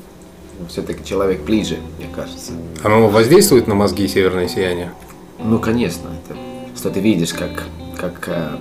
все-таки 0.68 1.06
человек 1.06 1.42
ближе, 1.42 1.78
мне 1.98 2.10
кажется. 2.14 2.52
Оно 2.84 3.08
воздействует 3.08 3.68
на 3.68 3.76
мозги 3.76 4.06
северное 4.08 4.50
сияние? 4.50 4.92
Ну, 5.40 5.60
конечно, 5.60 6.10
это, 6.26 6.38
что 6.78 6.90
ты 6.90 7.00
видишь, 7.00 7.34
как, 7.34 7.64
как 7.98 8.28
э, 8.28 8.58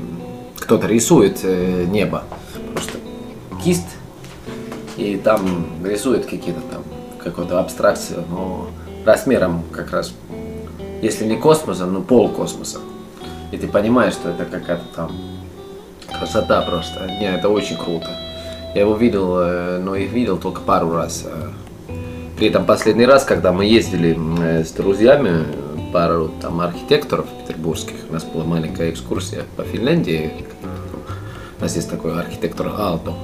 кто-то 0.58 0.86
рисует 0.86 1.40
э, 1.42 1.84
небо. 1.88 2.22
Просто 2.72 2.98
кисть, 3.62 3.88
и 5.00 5.16
там 5.16 5.66
рисует 5.82 6.26
какие-то 6.26 6.60
там, 6.60 6.82
какую-то 7.18 7.58
абстракцию, 7.58 8.24
но 8.30 8.68
размером 9.04 9.62
как 9.72 9.92
раз, 9.92 10.12
если 11.00 11.24
не 11.24 11.36
космоса, 11.36 11.86
ну 11.86 12.02
пол 12.02 12.28
космоса. 12.28 12.78
И 13.50 13.56
ты 13.56 13.66
понимаешь, 13.66 14.12
что 14.12 14.28
это 14.30 14.44
какая-то 14.44 14.84
там 14.94 15.12
красота 16.06 16.60
просто. 16.62 17.06
Не, 17.06 17.34
это 17.34 17.48
очень 17.48 17.76
круто. 17.76 18.10
Я 18.74 18.82
его 18.82 18.94
видел, 18.94 19.38
э, 19.38 19.78
но 19.78 19.96
их 19.96 20.12
видел 20.12 20.36
только 20.38 20.60
пару 20.60 20.92
раз. 20.92 21.24
э. 21.26 21.48
При 22.36 22.48
этом 22.48 22.64
последний 22.64 23.06
раз, 23.06 23.24
когда 23.24 23.52
мы 23.52 23.64
ездили 23.64 24.16
э, 24.40 24.64
с 24.64 24.70
друзьями, 24.70 25.46
пару 25.92 26.28
там 26.40 26.60
архитекторов 26.60 27.26
петербургских, 27.40 27.96
у 28.08 28.12
нас 28.12 28.22
была 28.22 28.44
маленькая 28.44 28.90
экскурсия 28.90 29.42
по 29.56 29.64
Финляндии. 29.64 30.30
У 31.58 31.62
нас 31.62 31.74
есть 31.74 31.90
такой 31.90 32.18
архитектор 32.18 32.68
Aalto, 32.68 33.14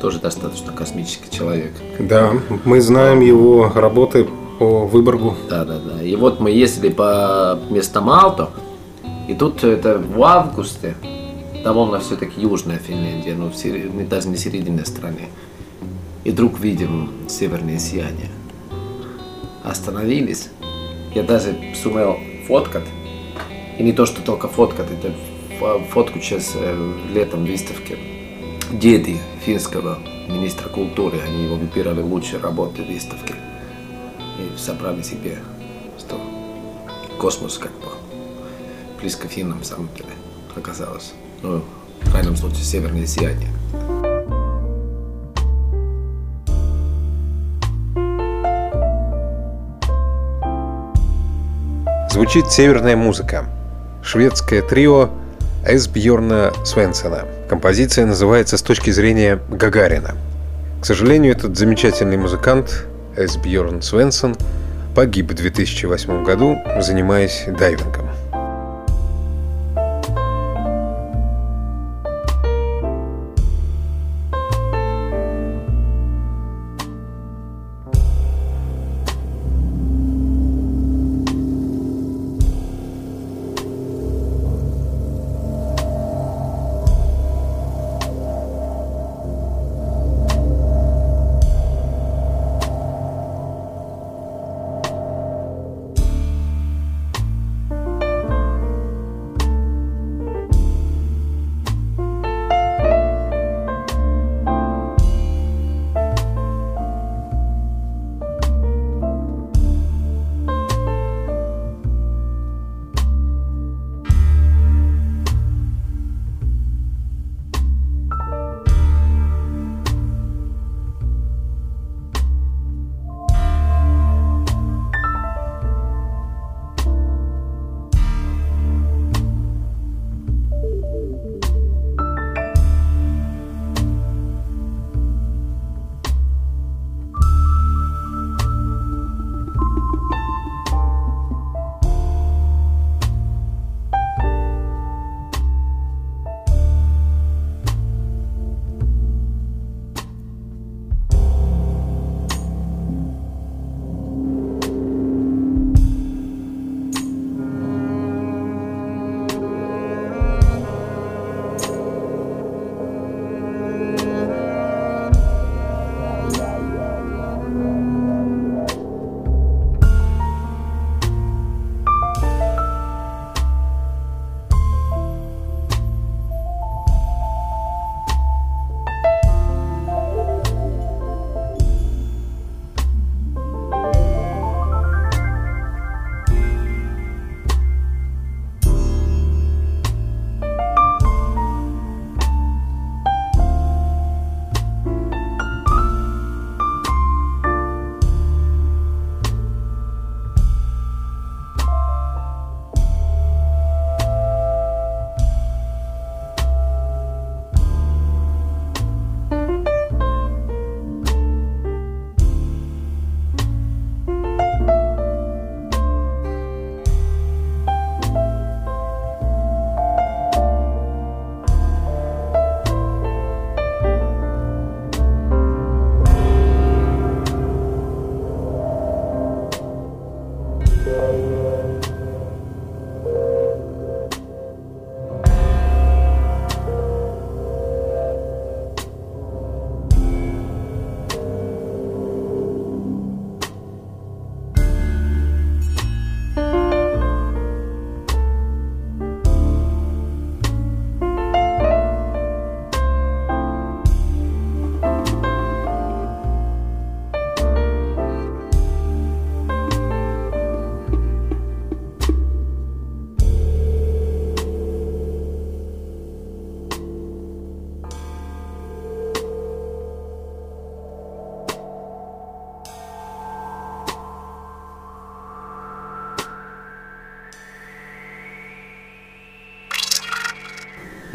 тоже 0.00 0.18
достаточно 0.18 0.72
космический 0.72 1.30
человек. 1.30 1.72
Да, 1.98 2.32
мы 2.64 2.80
знаем 2.80 3.20
его 3.20 3.70
работы 3.74 4.26
по 4.58 4.86
Выборгу. 4.86 5.34
Да, 5.50 5.64
да, 5.64 5.78
да. 5.78 6.02
И 6.02 6.16
вот 6.16 6.40
мы 6.40 6.50
ездили 6.50 6.90
по 6.92 7.58
местам 7.70 8.08
Алто, 8.10 8.50
и 9.28 9.34
тут 9.34 9.64
это 9.64 9.98
в 9.98 10.22
августе, 10.22 10.94
довольно 11.64 11.98
все-таки 12.00 12.40
южная 12.40 12.78
Финляндия, 12.78 13.36
сери- 13.54 13.90
не- 13.92 14.04
даже 14.04 14.28
не 14.28 14.36
середина 14.36 14.84
страны. 14.84 15.28
И 16.24 16.30
вдруг 16.30 16.58
видим 16.58 17.10
северное 17.28 17.78
сияние. 17.78 18.30
Остановились. 19.64 20.48
Я 21.14 21.22
даже 21.22 21.56
сумел 21.80 22.16
фоткать. 22.46 22.84
И 23.78 23.82
не 23.82 23.92
то, 23.92 24.06
что 24.06 24.22
только 24.22 24.48
фоткать, 24.48 24.86
это 24.90 25.12
фо- 25.60 25.82
фотку 25.90 26.20
сейчас 26.20 26.52
э, 26.54 26.92
летом 27.14 27.44
выставки. 27.44 27.98
Деды 28.72 29.18
финского 29.46 29.98
министра 30.26 30.68
культуры, 30.68 31.20
они 31.20 31.44
его 31.44 31.54
выбирали 31.54 32.00
лучшие 32.00 32.40
работы 32.40 32.82
выставки 32.82 33.32
и 34.40 34.58
собрали 34.58 35.02
себе, 35.02 35.38
что 35.96 36.20
космос 37.20 37.56
как 37.56 37.70
бы 37.74 37.86
близко 39.00 39.28
финнам, 39.28 39.58
на 39.58 39.64
самом 39.64 39.88
деле, 39.94 40.08
оказалось. 40.56 41.12
Ну, 41.42 41.62
в 42.00 42.10
крайнем 42.10 42.34
случае, 42.34 42.64
северное 42.64 43.06
сияние. 43.06 43.48
Звучит 52.10 52.50
северная 52.50 52.96
музыка. 52.96 53.48
Шведское 54.02 54.62
трио 54.62 55.10
Эсбьорна 55.68 56.52
Свенсена. 56.64 57.24
Композиция 57.48 58.06
называется 58.06 58.56
с 58.56 58.62
точки 58.62 58.90
зрения 58.90 59.40
Гагарина. 59.50 60.14
К 60.80 60.84
сожалению, 60.84 61.32
этот 61.32 61.56
замечательный 61.58 62.16
музыкант 62.16 62.86
Эсбьорн 63.16 63.82
Свенсон 63.82 64.36
погиб 64.94 65.32
в 65.32 65.34
2008 65.34 66.24
году, 66.24 66.56
занимаясь 66.78 67.44
дайвингом. 67.58 68.05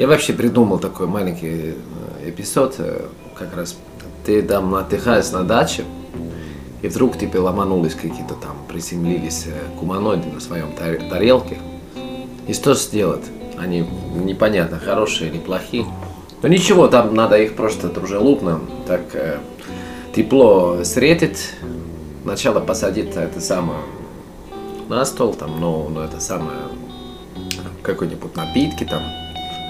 Я 0.01 0.07
вообще 0.07 0.33
придумал 0.33 0.79
такой 0.79 1.05
маленький 1.05 1.75
э, 1.75 2.29
эпизод, 2.29 2.73
э, 2.79 3.05
как 3.37 3.55
раз 3.55 3.77
ты 4.25 4.41
там 4.41 4.73
отдыхаешь 4.73 5.29
на 5.29 5.43
даче, 5.43 5.83
и 6.81 6.87
вдруг 6.87 7.19
тебе 7.19 7.37
ломанулись 7.37 7.93
какие-то 7.93 8.33
там, 8.33 8.57
приземлились 8.67 9.45
э, 9.45 9.51
гуманоиды 9.79 10.27
на 10.29 10.39
своем 10.39 10.73
тар- 10.75 11.07
тарелке. 11.07 11.59
И 12.47 12.53
что 12.55 12.73
сделать? 12.73 13.23
Они 13.59 13.85
непонятно, 14.15 14.79
хорошие 14.79 15.29
или 15.29 15.37
плохие. 15.37 15.85
Но 16.41 16.47
ничего, 16.47 16.87
там 16.87 17.13
надо 17.13 17.37
их 17.37 17.55
просто 17.55 17.87
дружелюбно, 17.87 18.59
так 18.87 19.01
э, 19.13 19.37
тепло 20.15 20.81
встретить, 20.81 21.51
сначала 22.23 22.59
посадить 22.59 23.15
это 23.15 23.39
самое 23.39 23.81
на 24.89 25.05
стол, 25.05 25.35
там, 25.35 25.59
но, 25.59 25.87
но 25.89 26.03
это 26.03 26.19
самое 26.19 26.57
какой-нибудь 27.83 28.35
напитки 28.35 28.83
там, 28.83 29.03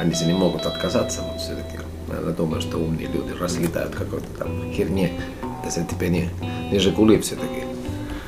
они 0.01 0.13
же 0.13 0.25
не 0.25 0.33
могут 0.33 0.65
отказаться, 0.65 1.21
вот 1.21 1.39
все-таки. 1.39 1.77
Я 2.09 2.31
думаю, 2.33 2.61
что 2.61 2.77
умные 2.77 3.07
люди 3.07 3.31
разлетают 3.39 3.95
какой-то 3.95 4.25
там 4.37 4.49
херне, 4.73 5.11
если 5.63 5.83
тебе 5.83 6.09
не, 6.09 6.29
не 6.71 6.79
Жигули 6.79 7.19
все-таки, 7.21 7.63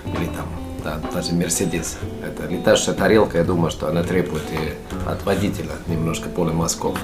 или 0.05 0.25
там, 0.27 0.45
да, 0.83 0.99
даже 1.13 1.33
Мерседес. 1.33 1.97
Это 2.23 2.47
летающая 2.47 2.93
тарелка, 2.93 3.39
я 3.39 3.43
думаю, 3.43 3.71
что 3.71 3.87
она 3.87 4.03
требует 4.03 4.43
и 4.51 5.09
от 5.09 5.25
водителя 5.25 5.71
немножко 5.87 6.29
более 6.29 6.53
мозгов. 6.53 6.97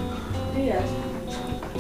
Привет. 0.54 0.84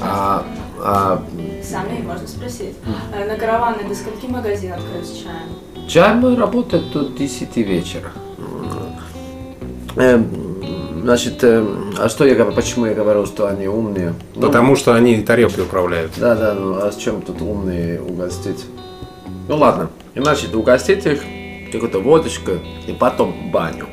А, 0.01 0.43
а 0.79 1.23
Сами 1.63 2.01
можно 2.01 2.27
спросить. 2.27 2.75
Э, 3.13 3.27
На 3.27 3.35
караванной 3.37 3.83
до 3.83 3.93
скольки 3.95 4.25
магазин 4.25 4.73
открыт 4.73 5.05
с 5.05 5.11
чаем? 5.11 5.87
чай 5.87 6.15
мой 6.15 6.35
работает 6.35 6.91
до 6.91 7.05
10 7.09 7.55
вечера. 7.57 8.11
Значит, 11.09 11.43
эм, 11.43 11.95
а 11.97 12.07
что 12.07 12.23
я 12.23 12.35
говорю, 12.35 12.55
почему 12.55 12.85
я 12.85 12.93
говорю, 12.93 13.25
что 13.25 13.47
они 13.47 13.67
умные? 13.67 14.13
Ну, 14.35 14.41
Потому 14.45 14.75
что 14.75 14.93
они 14.93 15.23
тарелкой 15.23 15.63
управляют. 15.63 16.11
Да, 16.17 16.35
да, 16.35 16.53
ну 16.53 16.77
а 16.77 16.91
с 16.91 16.97
чем 16.97 17.23
тут 17.23 17.41
умные 17.41 17.99
угостить? 17.99 18.63
Ну 19.47 19.57
ладно, 19.57 19.89
и 20.13 20.19
значит 20.19 20.53
угостить 20.53 21.07
их 21.07 21.23
какой-то 21.71 21.97
водочкой 21.97 22.59
и 22.85 22.91
потом 22.93 23.49
баню. 23.51 23.87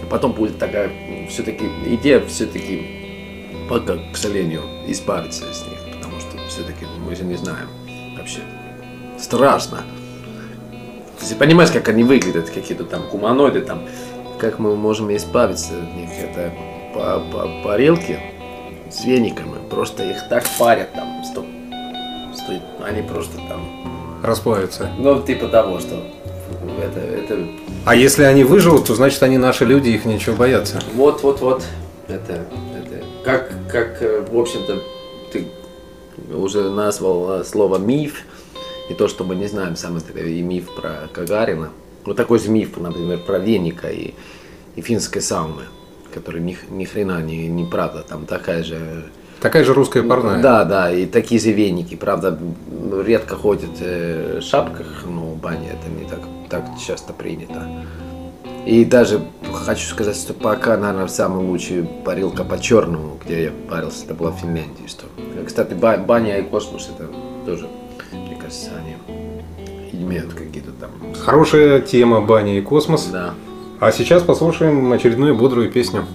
И 0.00 0.08
потом 0.08 0.34
будет 0.34 0.60
такая, 0.60 0.92
все-таки 1.30 1.64
идея 1.84 2.24
все-таки 2.26 3.66
пока, 3.68 3.96
к 4.12 4.16
сожалению, 4.16 4.62
избавиться 4.86 5.42
из 5.50 5.62
них, 5.62 5.80
потому 5.96 6.20
что 6.20 6.38
все-таки 6.48 6.86
мы 7.04 7.16
же 7.16 7.24
не 7.24 7.34
знаем 7.34 7.66
вообще. 8.16 8.38
Страшно. 9.18 9.78
Ты 11.28 11.34
понимаешь, 11.34 11.72
как 11.72 11.88
они 11.88 12.04
выглядят, 12.04 12.50
какие-то 12.50 12.84
там 12.84 13.08
гуманоиды, 13.10 13.62
там, 13.62 13.82
как 14.42 14.58
мы 14.58 14.74
можем 14.74 15.14
избавиться 15.14 15.70
от 15.74 15.94
них? 15.94 16.10
Это 16.20 16.52
по, 16.92 17.22
по 17.30 17.48
парилке 17.62 18.18
с 18.90 19.04
вениками, 19.04 19.56
просто 19.70 20.02
их 20.02 20.28
так 20.28 20.44
парят 20.58 20.92
там, 20.94 21.22
что, 21.22 21.46
что 22.34 22.60
они 22.84 23.02
просто 23.02 23.36
там, 23.48 24.20
Расплавятся. 24.20 24.90
ну, 24.98 25.22
типа 25.22 25.46
того, 25.46 25.78
что 25.78 25.94
это, 26.82 26.98
это, 26.98 27.38
А 27.86 27.94
если 27.94 28.24
они 28.24 28.42
выживут, 28.42 28.86
то 28.86 28.96
значит 28.96 29.22
они 29.22 29.38
наши 29.38 29.64
люди, 29.64 29.90
их 29.90 30.04
нечего 30.06 30.34
бояться. 30.34 30.80
вот, 30.94 31.22
вот, 31.22 31.40
вот, 31.40 31.62
это, 32.08 32.32
это, 32.32 33.04
как, 33.24 33.52
как, 33.70 34.02
э, 34.02 34.26
в 34.28 34.36
общем-то, 34.36 34.82
ты 35.32 35.46
уже 36.34 36.68
назвал 36.68 37.40
э, 37.40 37.44
слово 37.44 37.78
миф, 37.78 38.24
и 38.90 38.94
то, 38.94 39.06
что 39.06 39.22
мы 39.22 39.36
не 39.36 39.46
знаем, 39.46 39.76
сам 39.76 39.98
это 39.98 40.18
и 40.18 40.42
миф 40.42 40.74
про 40.74 41.08
Гагарина. 41.14 41.70
Вот 42.04 42.16
такой 42.16 42.38
же 42.38 42.50
миф, 42.50 42.76
например, 42.76 43.18
про 43.18 43.38
веника 43.38 43.88
и, 43.88 44.14
и 44.76 44.80
финской 44.80 45.22
сауны, 45.22 45.62
который 46.12 46.40
ни, 46.40 46.56
ни 46.70 46.84
хрена 46.84 47.22
не, 47.22 47.46
не 47.48 47.64
правда, 47.64 48.02
там 48.02 48.26
такая 48.26 48.62
же 48.64 49.04
Такая 49.40 49.64
же 49.64 49.74
русская 49.74 50.04
парная. 50.04 50.40
Да, 50.40 50.64
да, 50.64 50.92
и 50.92 51.04
такие 51.04 51.40
же 51.40 51.50
веники. 51.50 51.96
Правда, 51.96 52.38
редко 53.04 53.34
ходят 53.34 53.72
э, 53.80 54.38
в 54.40 54.44
шапках, 54.44 55.02
но 55.04 55.32
в 55.32 55.36
бане 55.36 55.70
это 55.70 55.88
не 55.90 56.08
так, 56.08 56.20
так 56.48 56.64
часто 56.78 57.12
принято. 57.12 57.66
И 58.64 58.84
даже 58.84 59.20
хочу 59.52 59.88
сказать, 59.88 60.16
что 60.16 60.32
пока, 60.32 60.76
наверное, 60.76 61.08
самая 61.08 61.44
лучшая 61.44 61.82
парилка 62.04 62.44
по 62.44 62.60
черному, 62.60 63.18
где 63.24 63.44
я 63.46 63.50
парился, 63.68 64.04
это 64.04 64.14
была 64.14 64.30
в 64.30 64.38
Финляндии. 64.38 64.86
Что... 64.86 65.06
Кстати, 65.44 65.74
ба- 65.74 65.98
баня 65.98 66.38
и 66.38 66.44
космос, 66.44 66.88
это 66.94 67.10
тоже, 67.44 67.66
мне 68.12 68.36
кажется, 68.36 68.70
они 68.78 68.94
имеют 70.02 70.34
какие-то 70.34 70.72
там... 70.72 70.90
Хорошая 71.14 71.80
тема 71.80 72.20
бани 72.20 72.58
и 72.58 72.60
космос. 72.60 73.06
Да. 73.06 73.34
А 73.80 73.90
сейчас 73.90 74.22
послушаем 74.22 74.92
очередную 74.92 75.34
бодрую 75.34 75.70
песню. 75.70 76.06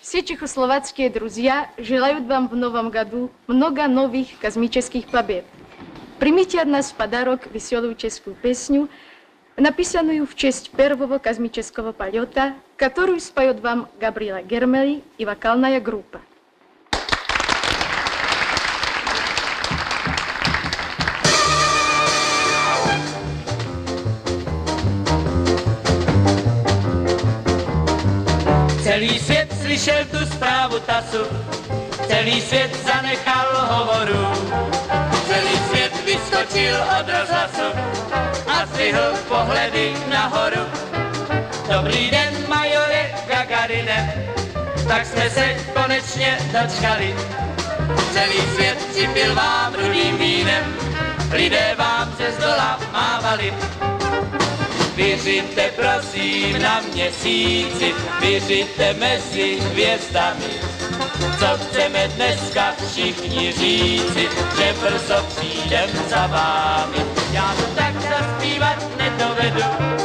Все 0.00 0.22
чехословацкие 0.22 1.08
друзья 1.08 1.70
желают 1.78 2.26
вам 2.26 2.48
в 2.48 2.54
новом 2.54 2.90
году 2.90 3.30
много 3.46 3.88
новых 3.88 4.26
космических 4.40 5.06
побед. 5.06 5.46
Примите 6.18 6.60
от 6.60 6.68
нас 6.68 6.90
в 6.90 6.94
подарок 6.94 7.48
веселую 7.52 7.94
чешскую 7.94 8.36
песню, 8.36 8.88
написанную 9.56 10.26
в 10.26 10.34
честь 10.34 10.70
первого 10.70 11.18
космического 11.18 11.92
полета, 11.92 12.54
которую 12.76 13.20
споет 13.20 13.60
вам 13.60 13.88
Габриэла 14.00 14.42
Гермели 14.42 15.02
и 15.16 15.24
вокальная 15.24 15.80
группа. 15.80 16.20
Celý 28.92 29.18
svět 29.18 29.48
slyšel 29.62 30.04
tu 30.10 30.26
zprávu 30.26 30.78
tasu, 30.80 31.24
celý 32.08 32.40
svět 32.40 32.70
zanechal 32.84 33.48
hovoru. 33.70 34.52
Celý 35.26 35.56
svět 35.68 35.92
vyskočil 36.04 36.76
od 37.00 37.06
rozhlasu 37.08 37.68
a 38.46 38.66
zdvihl 38.66 39.12
pohledy 39.28 39.92
nahoru. 40.10 40.60
Dobrý 41.72 42.10
den, 42.10 42.34
majore 42.48 43.10
Gagarine, 43.28 44.14
tak 44.88 45.06
jsme 45.06 45.30
se 45.30 45.56
konečně 45.74 46.38
dočkali. 46.52 47.16
Celý 48.12 48.40
svět 48.54 48.78
připil 48.90 49.34
vám 49.34 49.74
rudým 49.74 50.18
vínem, 50.18 50.76
lidé 51.30 51.74
vám 51.78 52.12
přes 52.12 52.36
dola 52.36 52.80
mávali. 52.92 53.54
Věříte 54.96 55.70
prosím 55.76 56.62
na 56.62 56.80
měsíci, 56.92 57.94
věříte 58.20 58.94
mezi 58.94 59.58
hvězdami. 59.60 60.60
Co 61.38 61.46
chceme 61.64 62.08
dneska 62.08 62.74
všichni 62.90 63.52
říci, 63.52 64.28
že 64.56 64.74
brzo 64.80 65.26
přijdem 65.28 65.90
za 66.10 66.26
vámi. 66.26 66.96
Já 67.32 67.54
to 67.54 67.62
tak 67.74 67.94
zaspívat 68.00 68.96
nedovedu, 68.98 70.01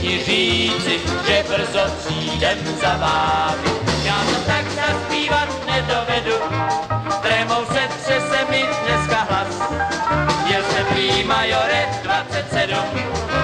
všichni 0.00 0.24
říci, 0.24 1.00
že 1.26 1.44
brzo 1.48 1.80
přijdem 1.98 2.58
za 2.82 2.96
vámi. 2.96 3.70
Já 4.04 4.24
to 4.24 4.40
tak 4.46 4.64
zaspívat 4.70 5.48
nedovedu, 5.66 6.36
trémou 7.22 7.64
se 7.66 7.88
třese 8.02 8.44
mi 8.50 8.64
dneska 8.86 9.26
hlas. 9.30 9.72
Měl 10.46 10.62
jsem 10.62 10.86
prý 10.86 11.24
majore 11.24 11.88
27 12.02 12.76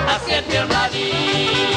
a 0.06 0.18
svět 0.18 0.44
byl 0.50 0.66
mladý, 0.66 1.75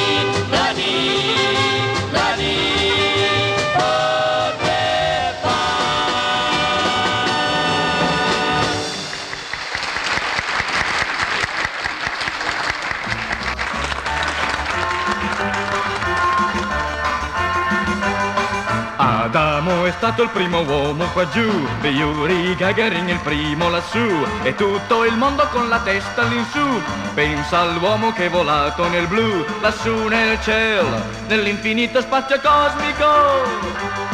stato 20.10 20.24
il 20.24 20.30
primo 20.30 20.62
uomo 20.62 21.06
qua 21.12 21.28
giù, 21.30 21.68
Yuri 21.84 22.56
Gagarin 22.56 23.10
il 23.10 23.20
primo 23.20 23.70
lassù, 23.70 24.26
e 24.42 24.56
tutto 24.56 25.06
il 25.06 25.16
mondo 25.16 25.48
con 25.52 25.70
la 25.70 25.80
testa 25.82 26.24
all'insù. 26.24 26.82
Pensa 27.14 27.60
all'uomo 27.60 28.12
che 28.12 28.26
è 28.26 28.30
volato 28.30 28.88
nel 28.88 29.06
blu, 29.06 29.46
lassù 29.62 30.08
nel 30.08 30.42
cielo, 30.42 31.04
nell'infinito 31.28 32.02
spazio 32.02 32.40
cosmico. 32.42 34.08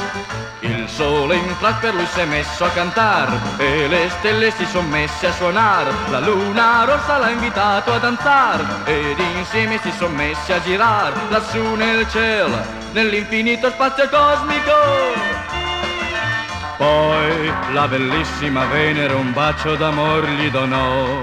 Il 0.60 0.90
sole 0.90 1.36
in 1.36 1.56
flash 1.60 1.80
per 1.80 1.94
lui 1.94 2.08
si 2.08 2.20
è 2.20 2.26
messo 2.26 2.66
a 2.66 2.70
cantar 2.70 3.38
E 3.58 3.88
le 3.88 4.10
stelle 4.18 4.50
si 4.52 4.66
sono 4.66 4.88
messe 4.88 5.28
a 5.28 5.32
suonar 5.34 5.86
La 6.10 6.20
luna 6.20 6.86
rossa 6.86 7.18
l'ha 7.18 7.30
invitato 7.30 7.94
a 7.94 8.00
danzar 8.00 8.82
Ed 8.86 9.20
insieme 9.36 9.80
si 9.84 9.92
sono 9.92 10.16
messi 10.16 10.54
a 10.54 10.62
girar 10.62 11.14
Lassù 11.30 11.76
nel 11.76 12.10
cielo, 12.10 12.58
nell'infinito 12.94 13.70
spazio 13.70 14.10
cosmico 14.10 15.35
poi 16.78 17.52
la 17.74 17.88
bellissima 17.88 18.66
Venere 18.66 19.14
un 19.14 19.32
bacio 19.34 19.76
d'amor 19.76 20.28
gli 20.30 20.50
donò. 20.50 21.20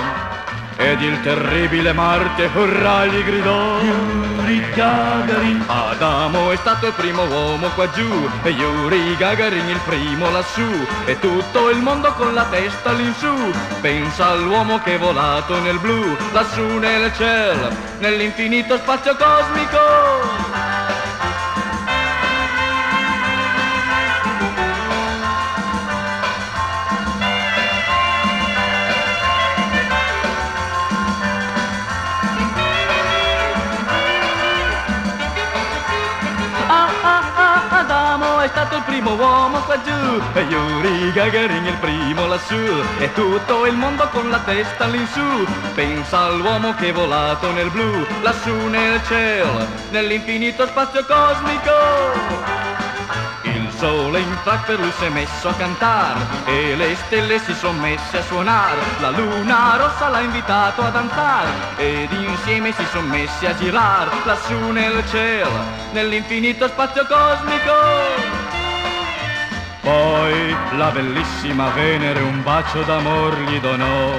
Ed 0.77 1.01
il 1.01 1.21
terribile 1.21 1.93
Marte 1.93 2.51
urrà 2.55 3.07
gli 3.07 3.23
gridò. 3.23 3.81
Yuri 3.81 4.61
Gagarin. 4.75 5.65
Adamo 5.67 6.51
è 6.51 6.57
stato 6.57 6.87
il 6.87 6.93
primo 6.95 7.25
uomo 7.25 7.69
qua 7.69 7.89
giù 7.91 8.29
E 8.43 8.49
Yuri 8.49 9.17
Gagarin 9.17 9.69
il 9.69 9.81
primo 9.85 10.31
lassù. 10.31 10.67
E 11.05 11.19
tutto 11.19 11.69
il 11.69 11.79
mondo 11.79 12.13
con 12.15 12.35
la 12.35 12.45
testa 12.45 12.91
all'insù. 12.91 13.53
Pensa 13.81 14.31
all'uomo 14.31 14.81
che 14.83 14.95
è 14.95 14.99
volato 14.99 15.61
nel 15.61 15.79
blu 15.79 16.17
Lassù 16.33 16.79
nel 16.79 17.13
cielo 17.15 17.71
Nell'infinito 17.99 18.77
spazio 18.79 19.15
cosmico 19.17 20.72
primo 39.13 39.17
uomo 39.17 39.59
qua 39.61 39.81
giù 39.83 40.23
E 40.35 40.41
Yuri 40.41 41.13
Gagarin 41.13 41.67
il 41.67 41.77
primo 41.77 42.27
lassù 42.27 42.83
E 42.99 43.13
tutto 43.13 43.67
il 43.67 43.77
mondo 43.77 44.09
con 44.09 44.31
la 44.31 44.39
testa 44.41 44.85
all'insù 44.85 45.47
Pensa 45.75 46.25
all'uomo 46.25 46.75
che 46.75 46.89
è 46.89 46.93
volato 46.93 47.51
nel 47.53 47.71
blu 47.71 48.07
Lassù 48.23 48.55
nel 48.69 49.01
cielo, 49.07 49.67
nell'infinito 49.91 50.67
spazio 50.67 51.05
cosmico. 51.05 51.71
Il 53.43 53.69
sole 53.77 54.21
in 54.21 54.37
lui 54.77 54.93
si 54.97 55.05
è 55.05 55.09
messo 55.09 55.49
a 55.49 55.55
cantar 55.55 56.17
E 56.47 56.77
le 56.77 56.95
stelle 56.95 57.39
si 57.39 57.53
sono 57.55 57.81
messe 57.81 58.19
a 58.19 58.23
suonar. 58.23 58.77
La 59.01 59.11
luna 59.11 59.77
rossa 59.77 60.09
l'ha 60.09 60.21
invitato 60.21 60.83
a 60.83 60.91
danzar 60.91 61.47
Ed 61.77 62.13
insieme 62.13 62.73
si 62.73 62.85
sono 62.91 63.09
messi 63.09 63.47
a 63.47 63.55
girar 63.57 64.09
Lassù 64.25 64.71
nel 64.71 65.03
cielo, 65.11 65.51
nell'infinito 65.93 66.69
spazio 66.69 67.05
cosmico 67.07 68.42
Poi 69.83 70.57
la 70.77 70.91
bellissima 70.91 71.71
Venere 71.71 72.21
un 72.21 72.41
bacio 72.45 72.83
d'amor 72.83 73.37
gli 73.41 73.59
donò. 73.59 74.13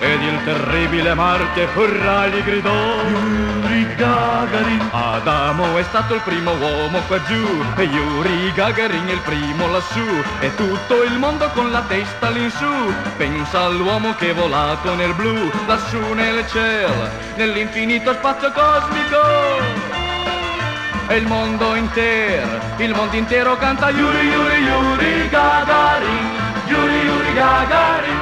Ed 0.00 0.20
il 0.20 0.42
terribile 0.42 1.14
Marte 1.14 1.68
urrà 1.76 2.26
gli 2.26 2.42
gridò. 2.42 3.04
Yuri 3.04 3.94
Gagarin. 3.94 4.88
Adamo 4.90 5.76
è 5.76 5.82
stato 5.84 6.14
il 6.14 6.22
primo 6.22 6.50
uomo 6.54 6.98
qua 7.06 7.22
giù 7.22 7.64
E 7.76 7.82
Yuri 7.84 8.52
Gagarin 8.52 9.08
il 9.08 9.20
primo 9.20 9.70
lassù. 9.70 10.04
E 10.40 10.52
tutto 10.56 11.04
il 11.04 11.18
mondo 11.18 11.48
con 11.50 11.70
la 11.70 11.82
testa 11.82 12.26
all'insù 12.26 12.92
Pensa 13.16 13.66
all'uomo 13.66 14.14
che 14.16 14.30
è 14.30 14.34
volato 14.34 14.94
nel 14.94 15.14
blu 15.14 15.50
Lassù 15.66 16.12
nel 16.14 16.44
cielo 16.48 17.08
Nell'infinito 17.36 18.12
spazio 18.12 18.50
cosmico 18.52 19.73
e 21.08 21.16
il 21.16 21.26
mondo 21.26 21.74
intero, 21.74 22.46
il 22.78 22.94
mondo 22.94 23.16
intero 23.16 23.56
canta 23.56 23.90
Yuri 23.90 24.26
Yuri 24.34 24.58
Yuri 24.70 25.28
Gagarin 25.30 26.26
Yuri 26.68 26.98
Yuri 27.08 27.32
Gagarin 27.34 28.20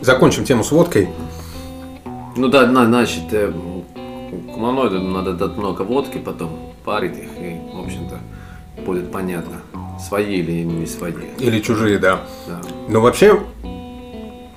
Закончим 0.00 0.44
тему 0.44 0.62
с 0.62 0.70
водкой. 0.70 1.08
Ну 2.36 2.48
да, 2.48 2.66
на- 2.66 2.84
значит, 2.86 3.24
э, 3.32 3.52
куманоиду 4.54 5.00
надо 5.00 5.32
дать 5.32 5.56
много 5.56 5.82
водки, 5.82 6.18
потом 6.18 6.72
парить 6.84 7.16
их, 7.16 7.30
и, 7.40 7.58
в 7.74 7.80
общем-то, 7.80 8.16
будет 8.82 9.10
понятно, 9.10 9.62
свои 9.98 10.36
или 10.36 10.62
не 10.62 10.86
свои. 10.86 11.12
Или 11.40 11.58
чужие, 11.60 11.98
да. 11.98 12.20
Да. 12.46 12.60
Но 12.88 13.00
вообще, 13.00 13.32
во- 13.32 13.46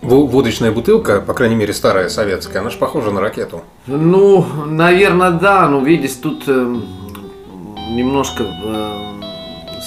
водочная 0.01 0.71
бутылка, 0.71 1.21
по 1.21 1.33
крайней 1.33 1.55
мере 1.55 1.73
старая 1.73 2.09
советская, 2.09 2.61
она 2.61 2.69
же 2.69 2.77
похожа 2.77 3.11
на 3.11 3.21
ракету. 3.21 3.63
Ну, 3.87 4.45
наверное, 4.65 5.31
да, 5.31 5.67
но 5.67 5.79
видишь, 5.79 6.15
тут 6.15 6.43
э, 6.47 6.75
немножко 7.89 8.43
э, 8.43 9.09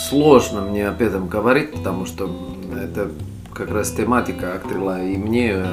сложно 0.09 0.63
мне 0.63 0.89
об 0.89 1.01
этом 1.01 1.29
говорить, 1.29 1.73
потому 1.73 2.07
что 2.07 2.31
это 2.75 3.11
как 3.55 3.71
раз 3.71 3.91
тематика 3.93 4.55
открыла 4.55 5.03
и 5.03 5.17
мне 5.17 5.53
э, 5.55 5.65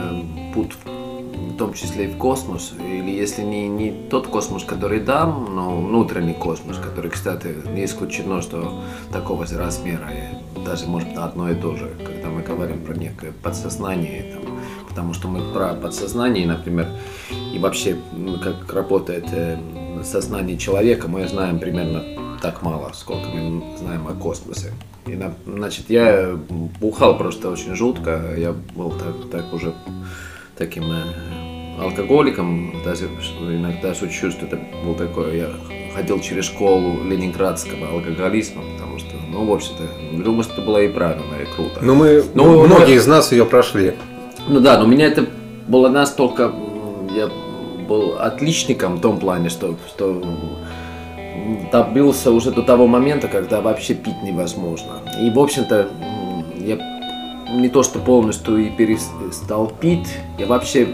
путь 0.54 0.72
в 0.86 1.58
том 1.58 1.74
числе 1.74 2.06
и 2.06 2.08
в 2.08 2.18
космос, 2.18 2.74
или 2.80 3.12
если 3.12 3.42
не, 3.42 3.68
не 3.68 3.92
тот 4.10 4.28
космос, 4.28 4.64
который 4.64 5.02
дам, 5.02 5.50
но 5.54 5.82
внутренний 5.82 6.34
космос, 6.34 6.78
который, 6.78 7.12
кстати, 7.12 7.54
не 7.74 7.84
исключено, 7.84 8.42
что 8.42 8.82
такого 9.12 9.46
же 9.46 9.58
размера, 9.58 10.08
и 10.10 10.64
даже 10.64 10.86
может 10.86 11.18
одно 11.18 11.52
и 11.52 11.56
то 11.56 11.76
же, 11.76 11.92
мы 12.40 12.46
говорим 12.46 12.80
про 12.84 12.94
некое 12.96 13.32
подсознание, 13.44 14.34
там, 14.34 14.60
потому 14.88 15.14
что 15.14 15.28
мы 15.28 15.54
про 15.54 15.74
подсознание, 15.74 16.48
например, 16.48 16.88
и 17.54 17.60
вообще, 17.60 17.98
ну, 18.14 18.40
как 18.40 18.72
работает 18.74 19.26
э, 19.32 19.58
сознание 20.04 20.58
человека, 20.58 21.08
мы 21.08 21.28
знаем 21.28 21.60
примерно 21.60 22.38
так 22.42 22.62
мало, 22.62 22.92
сколько 22.94 23.28
мы 23.30 23.78
знаем 23.78 24.08
о 24.08 24.14
космосе. 24.14 24.72
И, 25.06 25.12
на- 25.16 25.34
значит, 25.46 25.90
я 25.90 26.38
бухал 26.80 27.18
просто 27.18 27.50
очень 27.50 27.76
жутко, 27.76 28.36
я 28.38 28.54
был 28.76 28.92
так, 28.92 29.30
так 29.32 29.54
уже 29.54 29.74
таким 30.58 30.84
э, 30.92 31.82
алкоголиком, 31.82 32.74
даже 32.86 33.08
иногда 33.42 33.94
шучу, 33.94 34.28
это 34.28 34.60
был 34.86 34.96
такой, 34.96 35.38
я 35.38 35.50
ходил 35.94 36.20
через 36.22 36.46
школу 36.46 37.04
ленинградского 37.04 37.90
алкоголизма, 37.90 38.62
потому 38.78 38.99
ну, 39.40 39.52
в 39.52 39.54
общем-то, 39.54 39.84
думаю, 40.24 40.44
что 40.44 40.54
это 40.54 40.62
было 40.62 40.78
и 40.80 40.88
правильно, 40.90 41.36
и 41.42 41.56
круто. 41.56 41.80
Но 41.82 41.96
мы, 41.96 42.24
Ну, 42.34 42.66
многие 42.66 42.92
ну, 42.92 42.98
из 42.98 43.08
нас 43.08 43.32
ее 43.32 43.46
прошли. 43.46 43.94
ну 44.48 44.60
да, 44.60 44.78
но 44.78 44.86
у 44.86 44.88
меня 44.88 45.08
это 45.08 45.26
было 45.68 45.90
настолько... 45.90 46.52
Я 47.16 47.30
был 47.88 48.20
отличником 48.20 48.98
в 48.98 49.02
том 49.02 49.20
плане, 49.20 49.50
что, 49.50 49.76
что 49.88 50.22
добился 51.72 52.32
уже 52.32 52.52
до 52.52 52.62
того 52.62 52.86
момента, 52.86 53.28
когда 53.28 53.62
вообще 53.62 53.96
пить 53.96 54.22
невозможно. 54.24 55.02
И, 55.20 55.30
в 55.30 55.40
общем-то, 55.40 55.90
я 56.56 56.78
не 57.50 57.70
то 57.70 57.82
что 57.82 58.00
полностью 58.00 58.58
и 58.58 58.70
перестал 58.70 59.72
пить, 59.80 60.08
я 60.38 60.46
вообще 60.46 60.88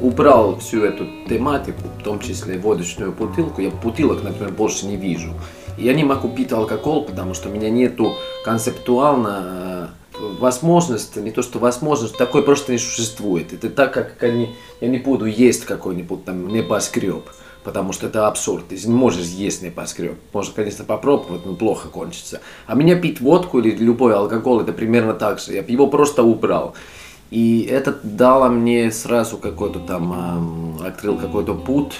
убрал 0.00 0.56
всю 0.56 0.82
эту 0.84 1.06
тематику, 1.28 1.82
в 1.98 2.02
том 2.02 2.20
числе 2.20 2.58
водочную 2.58 3.12
бутылку. 3.12 3.60
Я 3.60 3.70
бутылок, 3.70 4.22
например, 4.22 4.52
больше 4.52 4.86
не 4.86 4.96
вижу. 4.96 5.34
Я 5.80 5.94
не 5.94 6.04
могу 6.04 6.28
пить 6.28 6.52
алкоголь, 6.52 7.04
потому 7.04 7.32
что 7.32 7.48
у 7.48 7.52
меня 7.52 7.70
нету 7.70 8.14
концептуально 8.44 9.90
э, 10.18 10.36
возможность, 10.38 11.16
не 11.16 11.30
то 11.30 11.40
что 11.40 11.58
возможность, 11.58 12.18
такой 12.18 12.42
просто 12.42 12.72
не 12.72 12.78
существует. 12.78 13.54
Это 13.54 13.70
так, 13.70 13.94
как 13.94 14.22
они, 14.22 14.54
я 14.82 14.88
не 14.88 14.98
буду 14.98 15.24
есть 15.24 15.64
какой-нибудь 15.64 16.26
там 16.26 16.48
небоскреб, 16.48 17.24
потому 17.64 17.92
что 17.94 18.08
это 18.08 18.26
абсурд. 18.26 18.68
Ты 18.68 18.76
не 18.76 18.92
можешь 18.92 19.24
есть 19.26 19.62
небоскреб. 19.62 20.18
Можно, 20.34 20.52
конечно, 20.54 20.84
попробовать, 20.84 21.46
но 21.46 21.54
плохо 21.54 21.88
кончится. 21.88 22.42
А 22.66 22.74
меня 22.74 22.96
пить 22.96 23.22
водку 23.22 23.58
или 23.58 23.70
любой 23.70 24.14
алкоголь, 24.14 24.62
это 24.62 24.74
примерно 24.74 25.14
так 25.14 25.40
же. 25.40 25.54
Я 25.54 25.64
его 25.66 25.86
просто 25.86 26.22
убрал. 26.22 26.74
И 27.30 27.62
это 27.62 27.96
дало 28.02 28.48
мне 28.48 28.90
сразу 28.90 29.38
какой-то 29.38 29.78
там, 29.78 30.76
открыл 30.84 31.16
какой-то 31.16 31.54
путь 31.54 31.94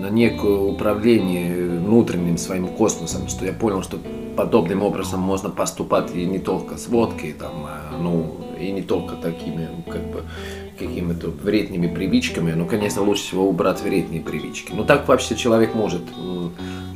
на 0.00 0.08
некое 0.08 0.56
управление 0.56 1.78
внутренним 1.78 2.38
своим 2.38 2.68
космосом, 2.68 3.28
что 3.28 3.44
я 3.44 3.52
понял, 3.52 3.82
что 3.82 3.98
подобным 4.36 4.82
образом 4.82 5.20
можно 5.20 5.50
поступать 5.50 6.14
и 6.14 6.24
не 6.24 6.38
только 6.38 6.78
с 6.78 6.88
водкой, 6.88 7.34
там, 7.34 7.66
а, 7.66 7.98
ну, 8.00 8.36
и 8.58 8.70
не 8.72 8.82
только 8.82 9.16
такими, 9.16 9.68
как 9.86 10.02
бы, 10.10 10.24
какими-то 10.78 11.28
вредными 11.28 11.86
привычками, 11.86 12.52
но, 12.52 12.64
конечно, 12.64 13.02
лучше 13.02 13.24
всего 13.24 13.48
убрать 13.48 13.82
вредные 13.82 14.22
привычки. 14.22 14.72
Но 14.72 14.84
так 14.84 15.06
вообще 15.06 15.36
человек 15.36 15.74
может 15.74 16.02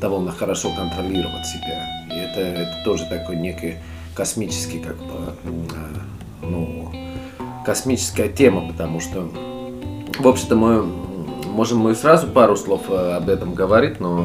довольно 0.01 0.33
хорошо 0.33 0.71
контролировать 0.75 1.47
себя. 1.47 2.07
И 2.11 2.17
это, 2.17 2.41
это 2.41 2.83
тоже 2.85 3.05
такой 3.11 3.37
некий 3.37 3.75
космический, 4.15 4.79
как 4.79 4.97
бы, 4.97 5.13
а, 5.13 6.01
ну, 6.43 6.91
космическая 7.67 8.29
тема, 8.29 8.69
потому 8.69 9.01
что, 9.01 9.29
в 10.19 10.27
общем-то, 10.27 10.57
мы 10.57 10.87
можем 11.55 11.79
мы 11.79 11.95
сразу 11.95 12.27
пару 12.27 12.57
слов 12.57 12.83
э, 12.91 13.15
об 13.15 13.29
этом 13.29 13.55
говорить, 13.55 14.01
но, 14.01 14.25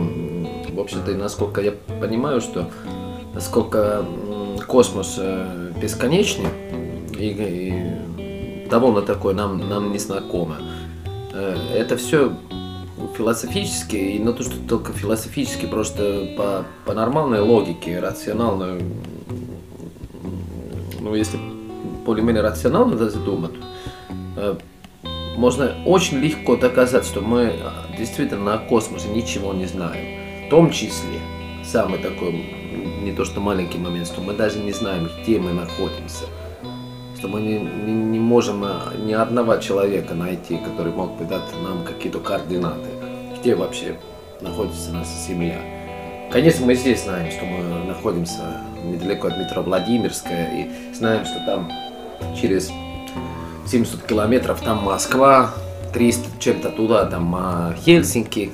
в 0.69 0.79
общем-то, 0.79 1.11
и 1.11 1.15
насколько 1.15 1.61
я 1.61 1.73
понимаю, 2.01 2.41
что 2.41 2.69
насколько 3.33 4.03
космос 4.67 5.15
э, 5.19 5.71
бесконечный 5.79 6.49
и, 7.17 7.97
и 8.65 8.67
довольно 8.69 9.01
такой 9.01 9.33
нам, 9.33 9.69
нам 9.69 9.93
незнакомо. 9.93 10.57
Э, 11.33 11.55
Это 11.75 11.97
все 11.97 12.33
философически, 13.15 13.95
и 13.95 14.17
не 14.17 14.33
то, 14.33 14.43
что 14.43 14.55
только 14.67 14.91
философически, 14.93 15.65
просто 15.65 16.29
по, 16.37 16.65
по 16.85 16.93
нормальной 16.93 17.41
логике, 17.41 17.99
рационально, 17.99 18.79
ну, 20.99 21.15
если 21.15 21.39
более-менее 22.05 22.41
рационально 22.41 22.95
даже 22.95 23.17
думать, 23.17 23.51
э, 24.35 24.55
можно 25.37 25.75
очень 25.85 26.19
легко 26.19 26.55
доказать, 26.55 27.05
что 27.05 27.21
мы 27.21 27.53
а, 27.61 27.85
действительно 27.97 28.55
о 28.55 28.57
космосе 28.57 29.09
ничего 29.09 29.53
не 29.53 29.65
знаем. 29.65 30.47
В 30.47 30.49
том 30.49 30.71
числе, 30.71 31.19
самый 31.63 31.99
такой, 31.99 32.31
не 33.01 33.11
то 33.11 33.25
что 33.25 33.39
маленький 33.39 33.77
момент, 33.77 34.07
что 34.07 34.21
мы 34.21 34.33
даже 34.33 34.59
не 34.59 34.71
знаем, 34.71 35.09
где 35.21 35.39
мы 35.39 35.53
находимся. 35.53 36.25
Что 37.17 37.27
мы 37.27 37.41
не, 37.41 37.59
не, 37.59 37.91
не 37.91 38.19
можем 38.19 38.63
а, 38.63 38.93
ни 38.97 39.13
одного 39.13 39.57
человека 39.57 40.13
найти, 40.13 40.57
который 40.57 40.93
мог 40.93 41.17
бы 41.17 41.25
дать 41.25 41.43
нам 41.63 41.83
какие-то 41.83 42.19
координаты. 42.19 42.89
Где 43.39 43.55
вообще 43.55 43.97
находится 44.41 44.91
наша 44.91 45.11
Земля. 45.27 45.59
Конечно, 46.31 46.65
мы 46.65 46.75
здесь 46.75 47.03
знаем, 47.03 47.31
что 47.31 47.43
мы 47.45 47.85
находимся 47.85 48.61
недалеко 48.83 49.27
от 49.27 49.37
метро 49.37 49.63
Владимирская 49.63 50.49
и 50.53 50.93
знаем, 50.93 51.25
что 51.25 51.43
там 51.45 51.71
через 52.39 52.71
700 53.69 54.01
километров 54.03 54.61
там 54.61 54.83
Москва, 54.83 55.53
300 55.93 56.39
чем-то 56.39 56.69
туда, 56.71 57.05
там 57.05 57.35
а, 57.35 57.75
Хельсинки. 57.85 58.51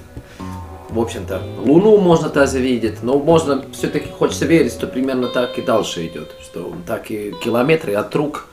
В 0.90 1.00
общем-то, 1.00 1.42
Луну 1.60 1.98
можно 1.98 2.30
даже 2.30 2.60
видеть, 2.60 3.02
но 3.02 3.18
можно 3.18 3.66
все-таки 3.72 4.10
хочется 4.10 4.46
верить, 4.46 4.74
что 4.74 4.88
примерно 4.88 5.28
так 5.28 5.58
и 5.58 5.62
дальше 5.62 6.06
идет, 6.08 6.36
что 6.42 6.74
так 6.86 7.12
и 7.12 7.34
километры 7.44 7.94
от 7.94 8.14
рук 8.14 8.48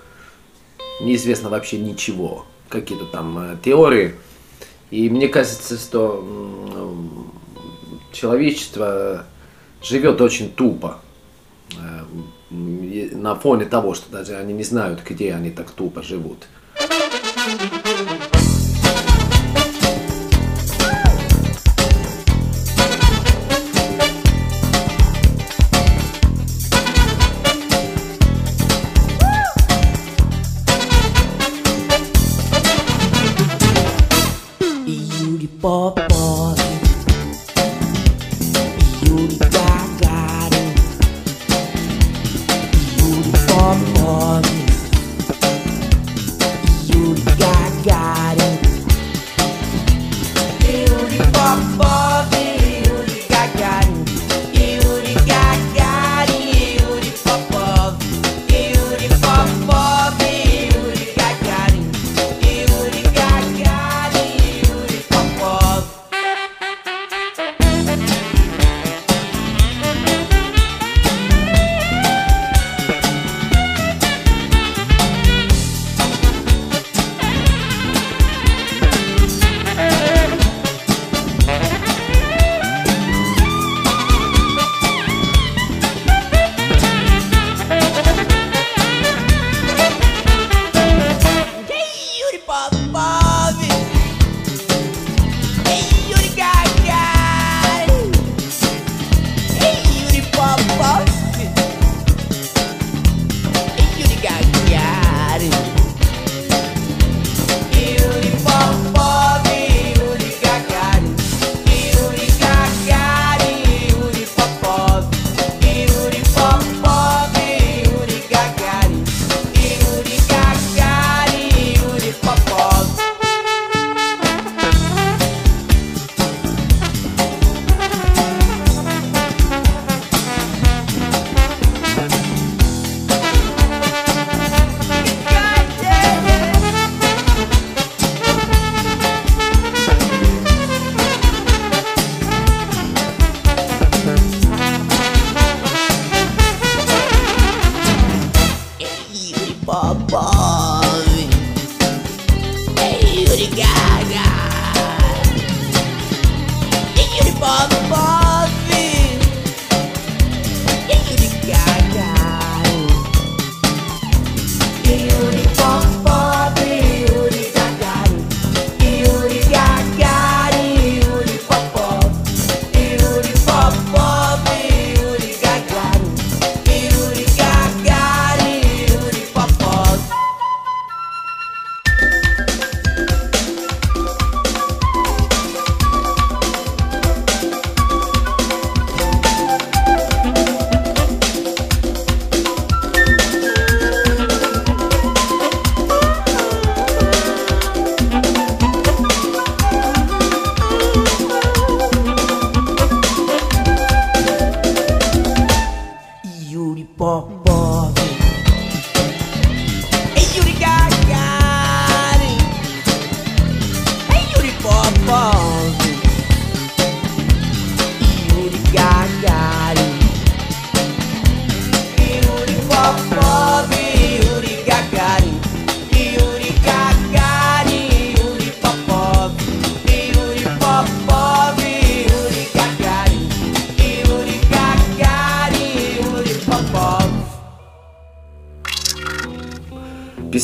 неизвестно 1.01 1.51
вообще 1.51 1.79
ничего, 1.79 2.47
какие-то 2.69 3.07
там 3.07 3.39
э, 3.39 3.57
теории. 3.63 4.15
И 4.91 5.11
мне 5.11 5.29
кажется, 5.29 5.77
что 5.77 6.25
человечество 8.13 9.25
живет 9.83 10.21
очень 10.21 10.53
тупо 10.53 11.01
э, 11.77 12.05
на 12.53 13.35
фоне 13.35 13.65
того, 13.65 13.95
что 13.95 14.11
даже 14.11 14.37
они 14.37 14.53
не 14.53 14.65
знают, 14.65 15.01
где 15.09 15.35
они 15.35 15.51
так 15.51 15.71
тупо 15.71 16.03
живут. 16.03 16.47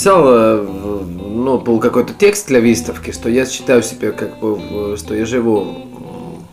Писал, 0.08 0.24
э, 0.26 0.66
ну, 0.66 1.58
был 1.58 1.80
какой-то 1.80 2.14
текст 2.14 2.48
для 2.48 2.60
выставки, 2.60 3.10
что 3.10 3.28
я 3.28 3.44
считаю 3.44 3.82
себя 3.82 4.10
как 4.12 4.38
бы, 4.40 4.96
что 4.96 5.14
я 5.14 5.26
живу 5.26 5.66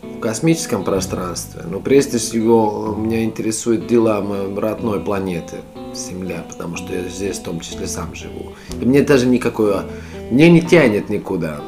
в 0.02 0.20
космическом 0.20 0.84
пространстве, 0.84 1.62
но 1.70 1.80
прежде 1.80 2.18
всего 2.18 2.94
меня 2.98 3.24
интересуют 3.24 3.86
дела 3.86 4.20
моей 4.20 4.54
родной 4.54 5.00
планеты, 5.00 5.56
Земля, 5.94 6.44
потому 6.46 6.76
что 6.76 6.92
я 6.92 7.08
здесь 7.08 7.38
в 7.38 7.44
том 7.44 7.60
числе 7.60 7.86
сам 7.86 8.14
живу. 8.14 8.52
И 8.78 8.84
мне 8.84 9.00
даже 9.00 9.26
никакое, 9.26 9.84
мне 10.30 10.50
не 10.50 10.60
тянет 10.60 11.08
никуда, 11.08 11.60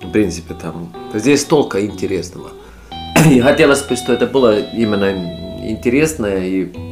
в 0.00 0.10
принципе, 0.12 0.54
там, 0.54 0.92
здесь 1.14 1.40
столько 1.40 1.84
интересного. 1.84 2.50
И 3.28 3.40
хотелось 3.40 3.82
бы, 3.82 3.96
что 3.96 4.12
это 4.12 4.26
было 4.26 4.60
именно 4.60 5.10
интересно, 5.68 6.26
и 6.26 6.91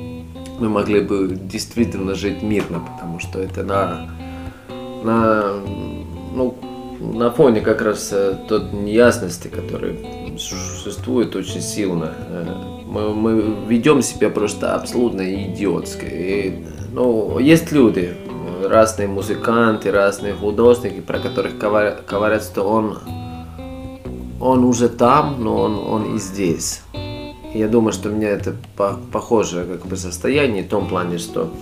мы 0.61 0.69
могли 0.69 1.01
бы 1.01 1.29
действительно 1.41 2.15
жить 2.15 2.43
мирно, 2.43 2.81
потому 2.81 3.19
что 3.19 3.41
это 3.41 3.65
на, 3.65 4.09
на, 5.03 5.55
ну, 6.35 6.55
на 7.01 7.31
фоне 7.31 7.61
как 7.63 7.81
раз 7.83 8.11
э, 8.13 8.37
той 8.49 8.71
неясности, 8.73 9.49
которая 9.49 9.97
существует 10.39 11.35
очень 11.35 11.63
сильно. 11.63 12.13
Э, 12.29 12.47
Мы, 12.91 13.15
мы 13.15 13.55
ведем 13.69 14.03
себя 14.03 14.31
просто 14.31 14.75
абсолютно 14.75 15.23
идиотски. 15.23 16.07
И, 16.07 16.65
ну, 16.93 17.39
есть 17.39 17.73
люди, 17.73 18.15
разные 18.69 19.07
музыканты, 19.09 19.93
разные 19.93 20.35
художники, 20.35 21.01
про 21.01 21.21
которых 21.21 21.53
говоря- 21.55 21.97
говорят, 22.11 22.43
что 22.43 22.65
он, 22.65 22.99
он 24.41 24.65
уже 24.65 24.89
там, 24.89 25.37
но 25.39 25.57
он, 25.63 25.79
он 25.79 26.17
и 26.17 26.19
здесь. 26.19 26.83
Я 27.53 27.67
думаю, 27.67 27.93
что 27.93 28.11
у 28.11 28.13
меня 28.13 28.29
это 28.29 28.55
по- 28.77 28.99
похожее 29.13 29.65
как 29.65 29.87
бы 29.87 29.97
состояние 29.97 30.63
в 30.63 30.69
том 30.69 30.89
плане, 30.89 31.19
что 31.19 31.53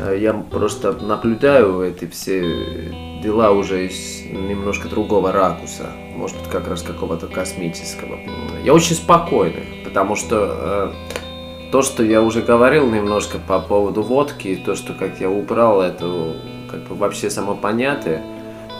э, 0.00 0.16
я 0.18 0.32
просто 0.32 0.92
наблюдаю 0.92 1.82
эти 1.82 2.06
все 2.06 3.20
дела 3.22 3.50
уже 3.50 3.86
из 3.86 4.22
немножко 4.22 4.88
другого 4.88 5.30
ракурса, 5.32 5.90
может 6.16 6.38
быть, 6.38 6.48
как 6.48 6.66
раз 6.66 6.82
какого-то 6.82 7.26
космического. 7.26 8.18
Я 8.64 8.72
очень 8.72 8.94
спокойный, 8.94 9.82
потому 9.84 10.16
что 10.16 10.92
э, 10.96 11.70
то, 11.72 11.82
что 11.82 12.02
я 12.02 12.22
уже 12.22 12.40
говорил 12.40 12.90
немножко 12.90 13.38
по 13.38 13.60
поводу 13.60 14.02
водки, 14.02 14.60
то, 14.64 14.74
что 14.74 14.94
как 14.94 15.20
я 15.20 15.28
убрал 15.28 15.82
эту 15.82 16.36
как 16.70 16.84
бы 16.88 16.94
вообще 16.94 17.28
само 17.28 17.54
понятие, 17.54 18.22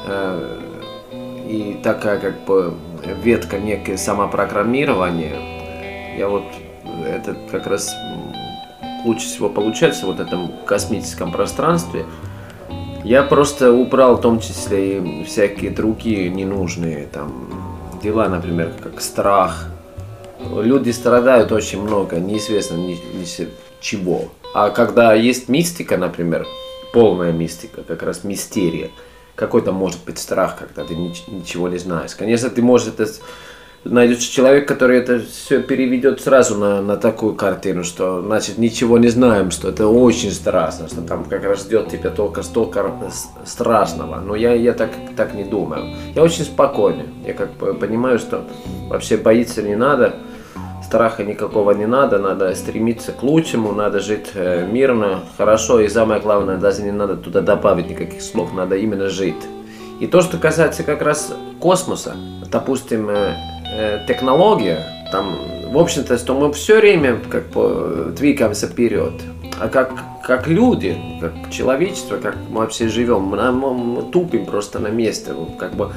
э, 0.07 0.61
и 1.46 1.78
такая 1.82 2.18
как 2.18 2.44
бы 2.46 2.72
ветка 3.22 3.59
некое 3.59 3.99
самопрограммирование, 3.99 5.57
я 6.19 6.29
вот 6.29 6.45
это 7.07 7.37
как 7.51 7.66
раз 7.66 7.95
лучше 9.05 9.27
всего 9.27 9.49
получается 9.49 10.07
вот 10.07 10.19
этом 10.19 10.53
космическом 10.66 11.31
пространстве. 11.31 12.05
Я 13.05 13.23
просто 13.23 13.73
убрал 13.73 14.16
в 14.16 14.21
том 14.21 14.41
числе 14.41 14.99
и 14.99 15.25
всякие 15.25 15.71
другие 15.71 16.29
ненужные 16.29 17.07
там 17.07 17.49
дела, 18.03 18.29
например, 18.29 18.73
как 18.83 19.01
страх. 19.01 19.69
Люди 20.51 20.91
страдают 20.91 21.53
очень 21.53 21.81
много, 21.81 22.16
неизвестно 22.16 22.75
ни, 22.75 22.93
ни 22.93 23.49
чего. 23.81 24.25
А 24.55 24.71
когда 24.71 25.14
есть 25.14 25.49
мистика, 25.49 25.97
например, 25.97 26.47
полная 26.93 27.33
мистика, 27.33 27.83
как 27.83 28.03
раз 28.03 28.25
мистерия, 28.25 28.91
какой-то 29.37 29.71
может 29.71 30.05
быть 30.05 30.19
страх, 30.19 30.57
когда 30.59 30.85
ты 30.85 30.95
нич- 30.95 31.29
ничего 31.29 31.69
не 31.69 31.79
знаешь. 31.79 32.16
Конечно, 32.16 32.51
ты 32.51 32.61
можешь 32.61 32.89
это 32.89 33.07
найдется 33.85 34.31
человек, 34.31 34.66
который 34.66 34.99
это 34.99 35.20
все 35.20 35.62
переведет 35.62 36.20
сразу 36.20 36.57
на, 36.57 36.83
на 36.83 36.97
такую 36.97 37.35
картину, 37.35 37.85
что 37.85 38.22
значит 38.22 38.59
ничего 38.59 38.99
не 38.99 39.09
знаем, 39.09 39.51
что 39.51 39.68
это 39.68 39.87
очень 39.87 40.33
страшно, 40.33 40.89
что 40.89 41.03
там 41.03 41.24
как 41.24 41.45
раз 41.45 41.61
ждет 41.61 41.89
тебя 41.89 42.11
только 42.11 42.43
столько 42.43 42.93
страшного. 43.45 44.20
Но 44.20 44.35
я, 44.35 44.53
я 44.55 44.72
так, 44.72 44.91
так 45.16 45.35
не 45.35 45.45
думаю. 45.45 45.95
Я 46.14 46.22
очень 46.22 46.45
спокойный. 46.45 47.07
Я 47.26 47.35
как 47.35 47.53
бы 47.55 47.74
понимаю, 47.74 48.18
что 48.18 48.45
вообще 48.89 49.16
боиться 49.16 49.62
не 49.62 49.76
надо, 49.76 50.16
страха 50.83 51.22
никакого 51.22 51.72
не 51.72 51.87
надо, 51.87 52.18
надо 52.18 52.55
стремиться 52.55 53.12
к 53.12 53.22
лучшему, 53.22 53.72
надо 53.72 54.01
жить 54.01 54.31
э, 54.35 54.66
мирно, 54.66 55.20
хорошо, 55.37 55.81
и 55.81 55.89
самое 55.89 56.20
главное, 56.20 56.57
даже 56.57 56.83
не 56.83 56.93
надо 56.93 57.16
туда 57.16 57.43
добавить 57.43 57.91
никаких 57.91 58.22
слов, 58.22 58.55
надо 58.55 58.76
именно 58.76 59.11
жить. 59.11 59.37
И 60.01 60.07
то, 60.07 60.22
что 60.22 60.39
касается 60.39 60.85
как 60.85 61.03
раз 61.03 61.35
космоса, 61.61 62.16
допустим, 62.51 63.11
э, 63.73 64.05
технология, 64.07 64.85
там, 65.12 65.37
в 65.73 65.79
общем-то, 65.79 66.19
что 66.19 66.35
мы 66.35 66.53
все 66.53 66.81
время 66.81 67.19
как 67.31 67.49
бы 67.51 68.12
двигаемся 68.16 68.66
вперед. 68.66 69.12
А 69.61 69.69
как, 69.69 69.93
как 70.25 70.47
люди, 70.47 70.97
как 71.21 71.33
человечество, 71.51 72.16
как 72.19 72.37
мы 72.51 72.61
вообще 72.61 72.89
живем, 72.89 73.23
мы, 73.23 73.53
мы- 73.53 73.75
мы 73.75 74.03
тупим 74.03 74.47
просто 74.47 74.79
на 74.79 74.89
месте. 74.89 75.33
Как 75.59 75.75
бы, 75.75 75.91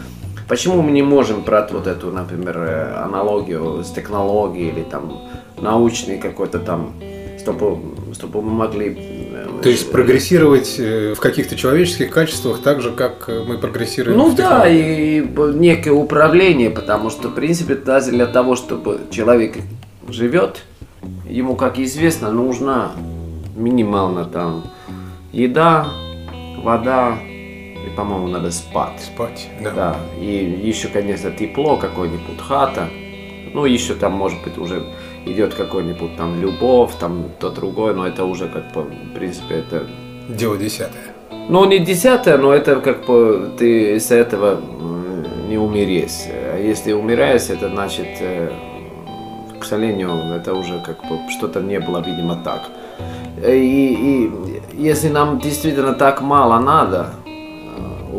почему 0.47 0.81
мы 0.81 0.91
не 0.91 1.03
можем 1.03 1.41
брать 1.41 1.71
вот 1.71 1.87
эту, 1.87 2.11
например, 2.11 2.57
э, 2.57 2.93
аналогию 3.05 3.83
с 3.83 3.91
технологией 3.91 4.69
или 4.71 4.83
там 4.83 5.19
научный 5.61 6.17
какой-то 6.17 6.59
там, 6.59 6.93
чтобы, 7.39 7.77
чтобы 8.13 8.41
мы 8.41 8.51
могли... 8.51 9.29
э, 9.61 9.63
То 9.63 9.69
есть 9.69 9.91
прогрессировать 9.91 10.75
э, 10.79 11.13
в 11.15 11.19
каких-то 11.19 11.55
человеческих 11.55 12.09
качествах 12.11 12.59
так 12.61 12.81
же, 12.81 12.91
как 12.91 13.25
э, 13.27 13.43
мы 13.47 13.57
прогрессируем 13.57 14.17
Ну 14.17 14.29
в 14.29 14.35
да, 14.35 14.67
и 14.67 15.21
б- 15.21 15.53
некое 15.55 15.91
управление, 15.91 16.69
потому 16.69 17.09
что, 17.09 17.29
в 17.29 17.33
принципе, 17.35 17.75
даже 17.75 18.11
для 18.11 18.25
того, 18.25 18.55
чтобы 18.55 19.01
человек 19.11 19.55
живет, 20.09 20.63
ему, 21.29 21.55
как 21.55 21.79
известно, 21.79 22.31
нужна 22.31 22.91
минимально 23.55 24.25
там 24.25 24.63
еда, 25.31 25.87
вода, 26.63 27.17
и, 27.25 27.89
по-моему, 27.95 28.27
надо 28.27 28.51
спать. 28.51 29.01
Спать. 29.01 29.47
Да. 29.61 29.71
Да, 29.71 29.95
и 30.19 30.61
еще, 30.63 30.87
конечно, 30.87 31.31
тепло, 31.31 31.77
какой-нибудь 31.77 32.39
хата. 32.39 32.89
Ну, 33.53 33.65
еще 33.65 33.95
там, 33.95 34.13
может 34.13 34.41
быть, 34.43 34.57
уже 34.57 34.83
идет 35.25 35.53
какой-нибудь 35.53 36.17
там 36.17 36.41
любовь, 36.41 36.91
там 36.99 37.25
то 37.39 37.49
другое, 37.49 37.93
но 37.93 38.07
это 38.07 38.25
уже 38.25 38.47
как 38.47 38.71
бы, 38.73 38.81
в 38.83 39.13
принципе, 39.13 39.55
это 39.55 39.85
Дело 40.29 40.57
десятое. 40.57 41.01
ну, 41.49 41.65
не 41.65 41.79
десятое, 41.79 42.37
но 42.37 42.53
это 42.53 42.79
как 42.81 43.05
бы 43.05 43.51
ты 43.57 43.95
из 43.95 44.11
этого 44.11 44.59
не 45.49 45.57
умереть. 45.57 46.27
А 46.53 46.57
если 46.57 46.93
умираешь, 46.93 47.49
это 47.49 47.69
значит, 47.69 48.07
э, 48.21 48.49
к 49.59 49.65
сожалению, 49.65 50.11
это 50.35 50.53
уже 50.53 50.81
как 50.85 50.97
бы 51.01 51.19
что-то 51.29 51.59
не 51.61 51.79
было, 51.79 52.01
видимо, 52.05 52.35
так. 52.43 52.61
Э, 53.43 53.55
И, 53.55 53.93
и 53.93 54.31
если 54.73 55.09
нам 55.09 55.39
действительно 55.39 55.93
так 55.93 56.21
мало 56.21 56.59
надо, 56.59 57.07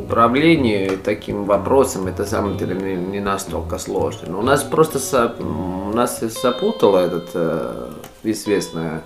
управление 0.05 0.97
таким 0.97 1.45
вопросом, 1.45 2.07
это 2.07 2.23
на 2.23 2.29
самом 2.29 2.57
деле 2.57 2.75
не, 2.75 2.95
не 2.97 3.21
настолько 3.21 3.79
сложно. 3.79 4.29
Но 4.31 4.39
у 4.41 4.43
нас 4.43 4.63
просто 4.63 4.99
со- 4.99 5.35
у 5.39 5.93
нас 5.95 6.21
запутало 6.21 6.99
этот 6.99 7.31
э, 7.35 7.91
известное 8.23 9.03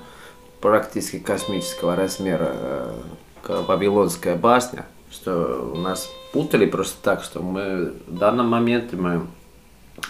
практически 0.60 1.18
космического 1.18 1.96
размера 1.96 2.50
э, 2.52 2.92
Вавилонская 3.66 4.36
башня, 4.36 4.86
что 5.10 5.70
у 5.74 5.78
нас 5.78 6.08
путали 6.32 6.66
просто 6.66 6.96
так, 7.02 7.22
что 7.22 7.40
мы 7.40 7.92
в 8.06 8.18
данном 8.18 8.48
моменте 8.48 8.96
мы 8.96 9.26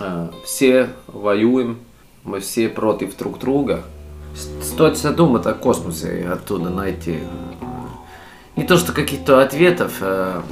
э, 0.00 0.28
все 0.44 0.88
воюем, 1.06 1.78
мы 2.24 2.40
все 2.40 2.68
против 2.68 3.16
друг 3.16 3.38
друга. 3.38 3.82
Стоит 4.62 4.98
задуматься 4.98 5.50
о 5.50 5.54
космосе 5.54 6.20
и 6.20 6.24
оттуда 6.24 6.68
найти 6.70 7.20
э, 7.20 7.66
не 8.56 8.64
то 8.64 8.76
что 8.78 8.92
каких-то 8.92 9.40
ответов, 9.42 9.94
а 10.00 10.42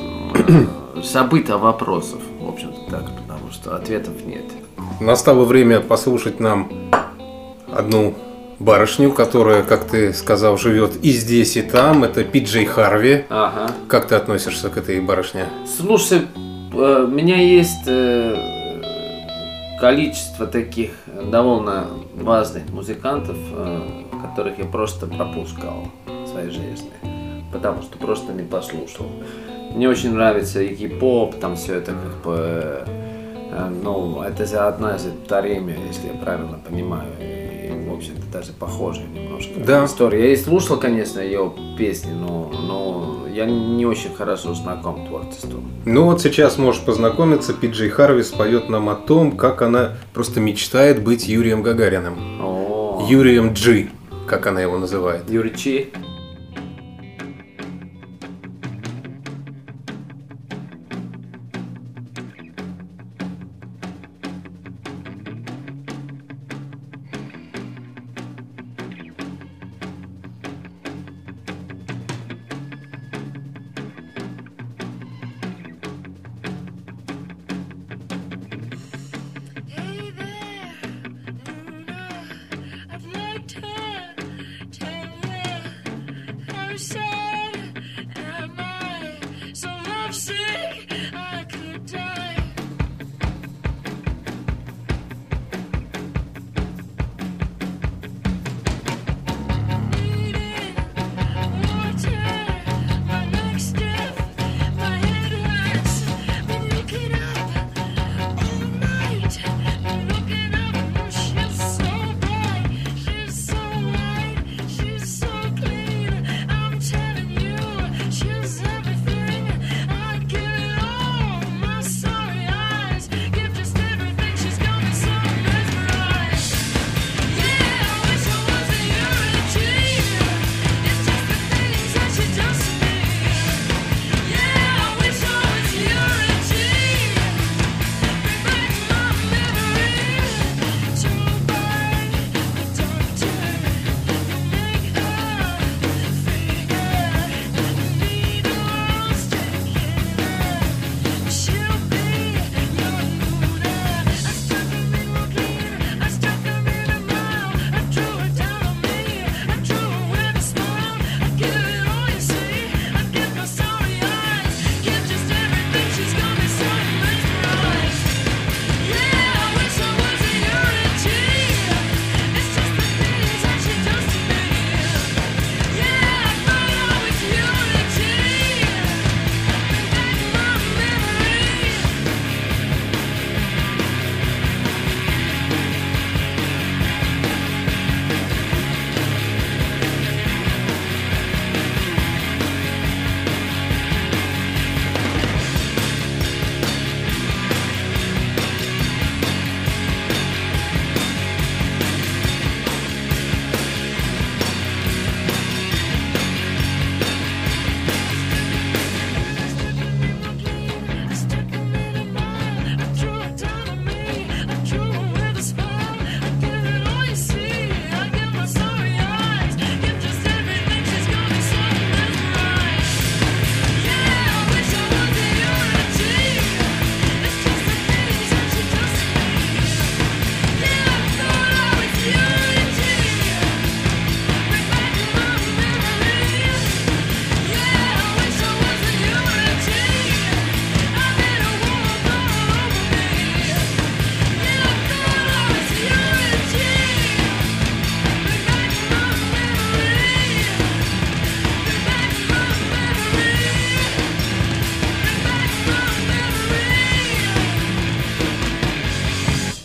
события 1.02 1.56
вопросов, 1.56 2.20
в 2.40 2.48
общем-то 2.48 2.90
так, 2.90 3.04
потому 3.16 3.50
что 3.50 3.76
ответов 3.76 4.14
нет. 4.24 4.44
Настало 5.00 5.44
время 5.44 5.80
послушать 5.80 6.40
нам 6.40 6.70
одну 7.72 8.14
барышню, 8.58 9.12
которая, 9.12 9.62
как 9.62 9.84
ты 9.84 10.12
сказал, 10.12 10.56
живет 10.56 10.96
и 11.02 11.10
здесь, 11.10 11.56
и 11.56 11.62
там. 11.62 12.04
Это 12.04 12.24
Пиджей 12.24 12.64
Харви. 12.64 13.24
Ага. 13.28 13.70
Как 13.88 14.08
ты 14.08 14.14
относишься 14.14 14.70
к 14.70 14.76
этой 14.76 15.00
барышне? 15.00 15.46
Слушай, 15.78 16.22
э, 16.72 17.04
у 17.04 17.10
меня 17.10 17.36
есть 17.36 17.86
э, 17.86 18.54
количество 19.80 20.46
таких 20.46 20.90
довольно 21.30 21.86
важных 22.14 22.68
музыкантов, 22.70 23.36
э, 23.36 23.80
которых 24.22 24.58
я 24.58 24.64
просто 24.64 25.06
пропускал 25.06 25.88
в 26.06 26.28
своей 26.28 26.50
жизни, 26.50 26.92
потому 27.52 27.82
что 27.82 27.98
просто 27.98 28.32
не 28.32 28.42
послушал. 28.42 29.06
Мне 29.74 29.88
очень 29.88 30.14
нравится 30.14 30.62
и 30.62 30.74
хип-поп, 30.74 31.34
там 31.40 31.56
все 31.56 31.74
это 31.76 31.92
как 31.92 32.22
бы, 32.24 32.84
э, 32.86 33.70
ну, 33.82 34.22
это 34.22 34.46
же 34.46 34.56
одна 34.56 34.96
из 34.96 35.06
Таремия, 35.28 35.76
если 35.88 36.06
я 36.08 36.14
правильно 36.14 36.58
понимаю, 36.66 37.08
и, 37.20 37.88
в 37.88 37.92
общем-то, 37.92 38.22
даже 38.32 38.52
похожая 38.52 39.06
немножко 39.08 39.52
Да. 39.66 39.84
история. 39.84 40.28
Я 40.28 40.32
и 40.32 40.36
слушал, 40.36 40.76
конечно, 40.78 41.18
ее 41.20 41.52
песни, 41.76 42.12
но, 42.12 42.52
но 42.52 43.26
я 43.34 43.46
не 43.46 43.84
очень 43.84 44.14
хорошо 44.14 44.54
знаком 44.54 45.06
творчеством. 45.08 45.68
Ну 45.84 46.04
вот 46.04 46.20
сейчас 46.22 46.56
можешь 46.56 46.82
познакомиться. 46.82 47.52
Пиджей 47.52 47.88
Харви 47.88 48.22
споет 48.22 48.68
нам 48.68 48.88
о 48.88 48.94
том, 48.94 49.32
как 49.36 49.60
она 49.62 49.94
просто 50.12 50.38
мечтает 50.38 51.02
быть 51.02 51.26
Юрием 51.26 51.62
Гагариным. 51.62 52.14
О, 52.40 53.04
Юрием 53.10 53.52
Джи, 53.54 53.90
как 54.28 54.46
она 54.46 54.60
его 54.62 54.78
называет. 54.78 55.28
Юрий 55.28 55.54
Чи. 55.56 55.90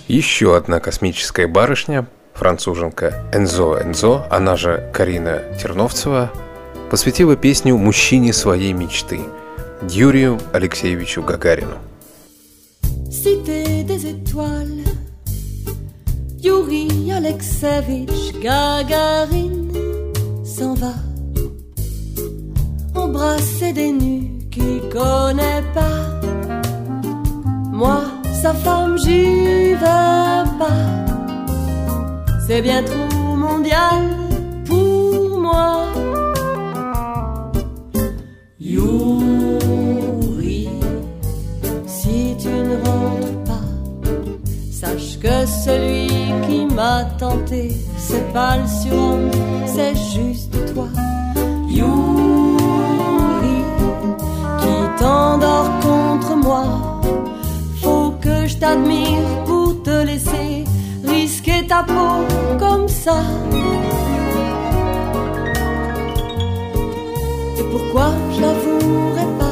Еще 0.10 0.58
одна 0.58 0.80
космическая 0.80 1.46
барышня, 1.46 2.08
француженка 2.34 3.24
Энзо 3.32 3.80
Энзо, 3.80 4.26
она 4.32 4.58
же 4.58 4.90
Карина 4.92 5.44
Терновцева, 5.62 6.32
посвятила 6.90 7.36
песню 7.36 7.78
мужчине 7.78 8.34
своей 8.34 8.74
мечты 8.74 9.20
Юрию 9.88 10.40
Алексеевичу 10.52 11.22
Гагарину. 11.22 11.78
Embrasser 22.96 23.74
des 23.74 23.92
nus 23.92 24.50
qu'il 24.52 24.82
connaît 24.90 25.64
pas. 25.74 26.20
Moi, 27.72 28.19
sa 28.42 28.54
femme, 28.54 28.98
j'y 29.04 29.74
vais 29.74 30.44
pas. 30.60 30.82
C'est 32.48 32.62
bien 32.62 32.82
trop 32.84 33.36
mondial 33.36 34.02
pour 34.66 35.40
moi. 35.40 35.86
Yuri, 38.60 40.70
si 41.86 42.36
tu 42.42 42.50
ne 42.50 42.76
rentres 42.86 43.38
pas, 43.50 43.68
sache 44.72 45.20
que 45.20 45.46
celui 45.66 46.08
qui 46.48 46.66
m'a 46.74 47.04
tenté, 47.18 47.72
c'est 47.98 48.32
pas 48.34 48.56
le 48.58 48.68
surhomme, 48.68 49.32
c'est 49.66 49.96
juste 50.16 50.56
toi. 50.74 50.88
Yuri, 51.68 53.60
qui 54.62 54.76
t'endors 55.00 55.72
contre 55.82 56.36
moi, 56.48 56.64
t'admire 58.60 59.44
pour 59.46 59.82
te 59.84 60.04
laisser 60.04 60.66
risquer 61.06 61.66
ta 61.68 61.84
peau 61.84 62.26
comme 62.58 62.88
ça. 62.88 63.20
Et 67.58 67.64
pourquoi 67.72 68.12
je 68.34 68.42
l'avouerai 68.42 69.28
pas 69.40 69.46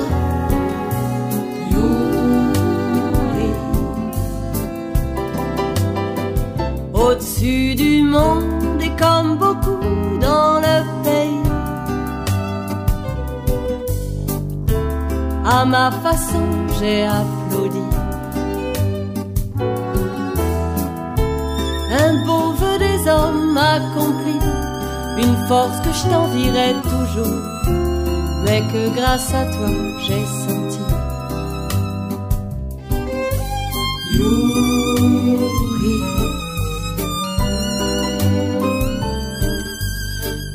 Au-dessus 6.94 7.76
du 7.76 8.02
monde 8.04 8.82
et 8.82 8.92
comme 9.02 9.38
beaucoup 9.38 10.18
dans 10.20 10.60
le 10.60 10.78
pays 11.06 11.44
À 15.46 15.64
ma 15.64 15.90
façon 15.92 16.44
j'ai 16.80 17.04
applaudi 17.04 17.97
Un 22.08 22.26
beau 22.26 22.52
vœu 22.60 22.78
des 22.80 23.10
hommes 23.10 23.58
accompli 23.58 24.38
Une 25.24 25.38
force 25.48 25.80
que 25.84 25.92
je 25.98 26.04
t'envierai 26.10 26.74
toujours 26.84 27.58
mais 28.48 28.62
que 28.72 28.96
grâce 28.96 29.34
à 29.34 29.46
toi 29.46 29.70
j'ai 30.06 30.26
senti. 30.44 30.80
Yuri, 34.14 34.98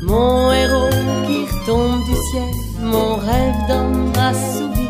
mon 0.01 0.51
héros 0.51 0.89
qui 1.27 1.45
retombe 1.45 2.03
du 2.05 2.15
ciel, 2.29 2.53
mon 2.81 3.15
rêve 3.15 3.59
d'homme 3.67 4.11
assouvi. 4.29 4.89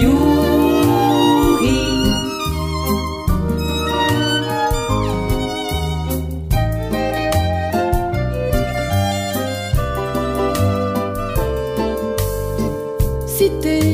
Yuri, 0.00 0.65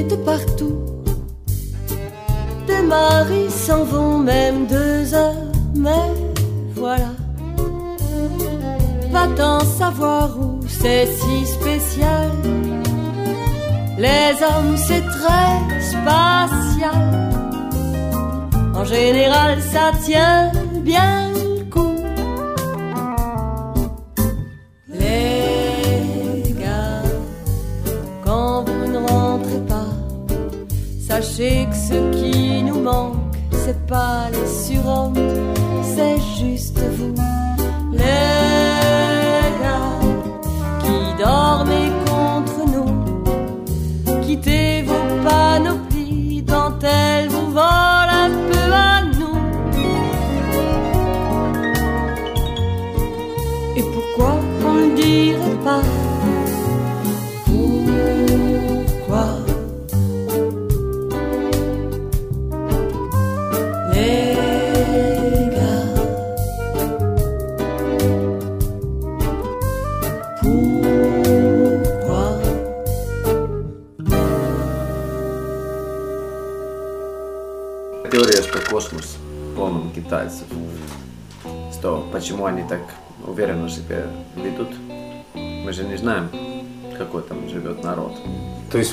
de 0.05 0.16
partout. 0.16 0.78
Des 2.66 2.82
maris 2.82 3.50
s'en 3.50 3.84
vont 3.84 4.18
même 4.18 4.66
deux 4.66 5.14
heures, 5.14 5.53
mais 5.74 6.11
voilà. 6.74 7.12
Va-t'en 9.11 9.61
savoir 9.61 10.38
où 10.38 10.61
c'est 10.66 11.07
si 11.07 11.46
spécial. 11.46 12.30
Les 13.98 14.32
hommes, 14.48 14.76
c'est 14.76 15.05
très 15.18 15.80
spatial. 15.90 17.30
En 18.74 18.84
général, 18.84 19.61
ça 19.61 19.92
tient 20.05 20.50
bien 20.82 21.22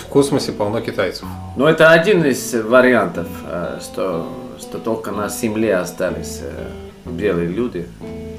космосе 0.10 0.52
полно 0.52 0.82
китайцев. 0.82 1.26
Но 1.56 1.68
это 1.70 1.92
один 1.92 2.24
из 2.26 2.54
вариантов, 2.54 3.28
э, 3.46 3.80
что, 3.82 4.28
что 4.60 4.78
только 4.80 5.12
на 5.12 5.30
Земле 5.30 5.76
остались 5.78 6.40
э, 6.42 6.70
белые 7.06 7.48
люди, 7.48 7.88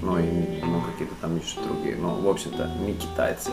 ну 0.03 0.19
и 0.19 0.61
ну, 0.63 0.83
какие-то 0.93 1.15
там 1.21 1.37
еще 1.37 1.61
другие, 1.67 1.97
но 1.97 2.15
в 2.15 2.29
общем-то 2.29 2.71
не 2.87 2.95
китайцы. 2.95 3.51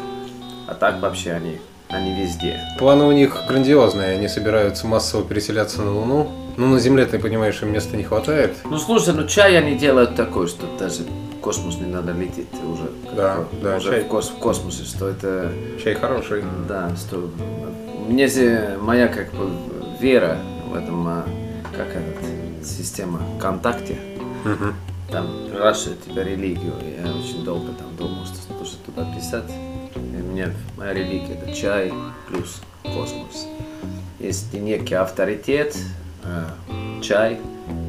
А 0.67 0.73
так 0.73 1.01
вообще 1.01 1.31
они, 1.31 1.59
они 1.89 2.21
везде. 2.21 2.59
Планы 2.79 3.05
у 3.05 3.11
них 3.11 3.37
грандиозные, 3.47 4.11
они 4.15 4.27
собираются 4.27 4.85
массово 4.87 5.23
переселяться 5.23 5.81
на 5.81 5.91
Луну. 5.93 6.31
Ну, 6.57 6.67
на 6.67 6.79
Земле, 6.79 7.05
ты 7.05 7.19
понимаешь, 7.19 7.61
им 7.61 7.71
места 7.71 7.95
не 7.95 8.03
хватает. 8.03 8.55
Ну 8.65 8.77
слушай, 8.79 9.13
ну 9.13 9.27
чай 9.27 9.55
они 9.57 9.75
делают 9.75 10.15
такой, 10.15 10.47
что 10.47 10.65
даже 10.79 11.03
в 11.03 11.39
космос 11.39 11.77
не 11.77 11.85
надо 11.85 12.11
лететь 12.13 12.47
уже. 12.67 12.89
Да, 13.15 13.35
как- 13.35 13.61
да, 13.61 13.75
уже 13.77 13.89
чай. 13.91 14.01
в, 14.01 14.07
кос- 14.07 14.29
в 14.29 14.39
космосе, 14.39 14.83
что 14.83 15.07
это 15.07 15.51
Чай 15.83 15.93
хороший. 15.93 16.43
Да, 16.67 16.89
что 16.97 17.29
мне 18.07 18.29
моя 18.79 19.07
как 19.07 19.31
бы 19.33 19.49
вера 19.99 20.37
в 20.67 20.73
этом, 20.75 21.07
а, 21.07 21.25
как 21.75 21.87
это, 21.87 22.63
система 22.63 23.19
ВКонтакте, 23.37 23.97
там 25.09 25.27
спрашивают 25.47 26.03
тебя 26.03 26.23
религию. 26.23 26.73
Я 26.97 27.11
очень 27.13 27.43
долго 27.43 27.71
там 27.73 27.95
думал, 27.97 28.25
что 28.25 28.53
нужно 28.53 28.77
туда 28.85 29.13
писать. 29.15 29.51
И 29.95 29.99
мне 29.99 30.53
моя 30.77 30.93
религия 30.93 31.33
это 31.33 31.53
чай 31.53 31.93
плюс 32.27 32.61
космос. 32.83 33.47
Есть 34.19 34.53
некий 34.53 34.95
авторитет, 34.95 35.77
э, 36.23 37.01
чай, 37.01 37.39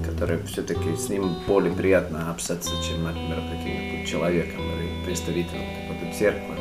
который 0.08 0.42
все-таки 0.44 0.96
с 0.96 1.08
ним 1.08 1.34
более 1.46 1.72
приятно 1.72 2.30
общаться, 2.30 2.70
чем, 2.86 3.04
например, 3.04 3.40
каким-нибудь 3.50 4.08
человеком 4.08 4.60
или 4.60 5.04
представителем 5.04 5.62
какой-то 5.88 6.18
церкви, 6.18 6.54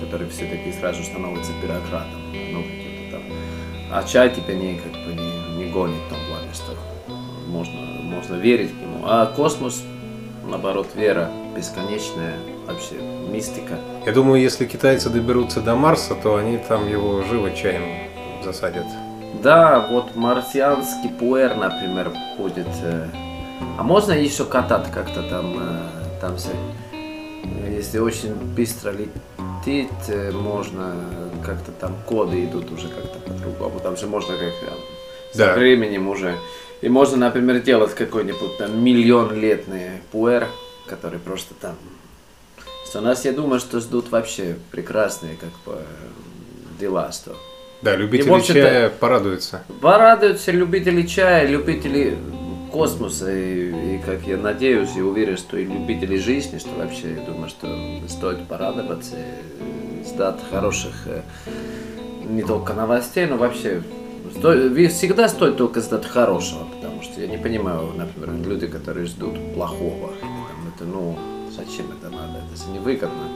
который 0.00 0.28
все-таки 0.28 0.72
сразу 0.72 1.02
становится 1.02 1.52
бюрократом. 1.62 2.20
Ну. 2.52 2.81
А 3.92 4.02
чай 4.04 4.30
тебя 4.30 4.54
не, 4.54 4.76
как 4.76 4.92
бы, 4.92 5.12
не, 5.12 5.64
не 5.64 5.70
гонит 5.70 5.98
в 6.06 6.08
том 6.08 6.18
плане, 6.28 6.52
что 6.54 6.72
можно, 7.46 7.74
можно 7.74 8.36
верить 8.36 8.70
к 8.70 8.80
нему. 8.80 9.02
А 9.04 9.26
космос, 9.26 9.82
наоборот, 10.48 10.88
вера 10.94 11.30
бесконечная, 11.54 12.36
вообще 12.66 12.94
мистика. 13.30 13.78
Я 14.06 14.12
думаю, 14.12 14.40
если 14.40 14.64
китайцы 14.64 15.10
доберутся 15.10 15.60
до 15.60 15.76
Марса, 15.76 16.14
то 16.14 16.36
они 16.36 16.56
там 16.56 16.88
его 16.88 17.22
живо 17.22 17.50
чаем 17.50 18.10
засадят. 18.42 18.86
Да, 19.42 19.86
вот 19.90 20.16
марсианский 20.16 21.10
пуэр, 21.10 21.56
например, 21.56 22.12
будет 22.38 22.68
э, 22.82 23.08
А 23.78 23.82
можно 23.82 24.12
еще 24.12 24.44
катать 24.44 24.90
как-то 24.90 25.22
там, 25.28 25.54
э, 25.58 26.20
там 26.20 26.36
все. 26.36 26.50
Если 27.68 27.98
очень 27.98 28.34
быстро 28.34 28.92
летит, 28.92 29.90
э, 30.08 30.32
можно 30.32 30.94
как-то 31.44 31.72
там 31.72 31.94
коды 32.06 32.44
идут 32.44 32.70
уже 32.70 32.88
как-то 32.88 33.18
по-другому. 33.20 33.80
Там 33.80 33.96
же 33.96 34.06
можно 34.06 34.34
как 34.34 34.42
э, 34.48 34.72
с 35.32 35.36
Да. 35.36 35.54
временем 35.54 36.08
уже. 36.08 36.36
И 36.80 36.88
можно, 36.88 37.16
например, 37.16 37.60
делать 37.60 37.94
какой-нибудь 37.94 38.58
там 38.58 38.82
миллион 38.82 39.34
летный 39.38 40.00
пуэр, 40.10 40.46
который 40.88 41.18
просто 41.18 41.54
там. 41.54 41.76
Что 42.88 43.00
нас, 43.00 43.24
я 43.24 43.32
думаю, 43.32 43.60
что 43.60 43.80
ждут 43.80 44.10
вообще 44.10 44.56
прекрасные 44.70 45.36
как 45.36 45.50
бы 45.64 45.80
дела, 46.80 47.10
что 47.12 47.36
Да, 47.82 47.96
любители 47.96 48.38
И, 48.38 48.42
чая 48.42 48.90
порадуются. 48.90 49.62
Порадуются 49.80 50.50
любители 50.52 51.02
чая, 51.02 51.46
любители 51.46 52.18
космоса, 52.72 53.30
и, 53.32 53.96
и 53.96 53.98
как 54.04 54.22
я 54.26 54.36
надеюсь 54.36 54.90
и 54.96 55.00
уверен, 55.02 55.36
что 55.36 55.56
и 55.58 55.64
любители 55.64 56.16
жизни, 56.16 56.58
что 56.58 56.70
вообще, 56.76 57.14
я 57.14 57.20
думаю, 57.20 57.48
что 57.48 57.66
стоит 58.08 58.46
порадоваться, 58.48 59.16
ждать 60.04 60.36
хороших 60.50 60.92
э, 61.06 61.22
не 62.28 62.42
только 62.42 62.74
новостей, 62.74 63.26
но 63.26 63.36
вообще 63.36 63.82
сто- 64.36 64.52
ви- 64.52 64.88
всегда 64.88 65.28
стоит 65.28 65.56
только 65.56 65.80
ждать 65.80 66.06
хорошего, 66.06 66.64
потому 66.76 67.02
что 67.02 67.20
я 67.20 67.26
не 67.26 67.38
понимаю, 67.38 67.88
например, 67.96 68.46
люди, 68.46 68.66
которые 68.66 69.06
ждут 69.06 69.54
плохого, 69.54 70.12
там 70.20 70.72
это, 70.74 70.84
ну, 70.84 71.16
зачем 71.50 71.86
это 71.92 72.10
надо, 72.10 72.38
это 72.38 72.56
же 72.56 72.70
невыгодно. 72.72 73.28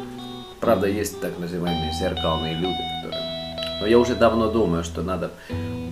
Правда, 0.61 0.87
есть 0.89 1.21
так 1.21 1.39
называемые 1.39 1.93
зеркальные 1.93 2.55
люди, 2.55 2.79
которые 3.03 3.27
но 3.79 3.87
я 3.87 3.99
уже 3.99 4.15
давно 4.15 4.51
думаю, 4.51 4.85
что 4.85 5.03
надо 5.03 5.33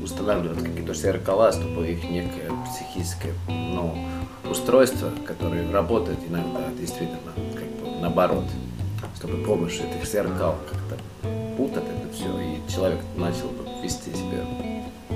устанавливать 0.02 0.64
какие-то 0.64 0.94
зеркала, 0.94 1.52
чтобы 1.52 1.86
их 1.86 2.02
некое 2.04 2.50
психическое 2.66 3.34
ну, 3.46 3.94
устройство, 4.50 5.10
которое 5.26 5.70
работает 5.70 6.18
иногда 6.26 6.60
действительно 6.78 7.18
как 7.54 7.64
бы 7.64 8.00
наоборот, 8.00 8.44
чтобы 9.16 9.42
с 9.42 9.46
помощью 9.46 9.84
этих 9.88 10.08
зеркал 10.08 10.56
как-то 10.70 11.28
путать 11.56 11.84
это 11.84 12.12
все, 12.14 12.26
и 12.40 12.72
человек 12.72 12.98
начал 13.16 13.48
бы 13.48 13.64
вести 13.82 14.10
себя 14.12 14.44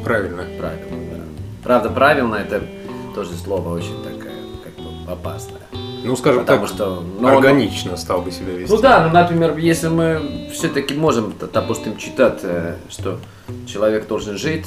Правильно. 0.05 0.45
правильно. 0.59 1.17
Да. 1.17 1.23
Правда, 1.65 1.91
правильно 1.91 2.37
это 2.37 2.63
тоже 3.15 3.35
слово 3.35 3.75
очень 3.75 4.03
такое, 4.03 4.33
как 4.65 4.75
бы 4.77 5.11
опасное. 5.13 5.61
Ну, 6.05 6.17
скажем 6.17 6.43
Потому 6.45 6.67
так, 6.67 6.75
что 6.75 7.05
ну, 7.21 7.29
органично 7.29 7.97
стал 7.97 8.23
бы 8.23 8.31
себя 8.31 8.53
вести. 8.53 8.73
ну 8.73 8.81
да, 8.81 9.07
ну, 9.07 9.13
например, 9.13 9.57
если 9.59 9.89
мы 9.89 10.49
все-таки 10.53 10.95
можем, 10.95 11.35
допустим, 11.53 11.97
читать, 11.97 12.39
э, 12.45 12.77
что 12.89 13.19
человек 13.67 14.07
должен 14.07 14.39
жить, 14.39 14.67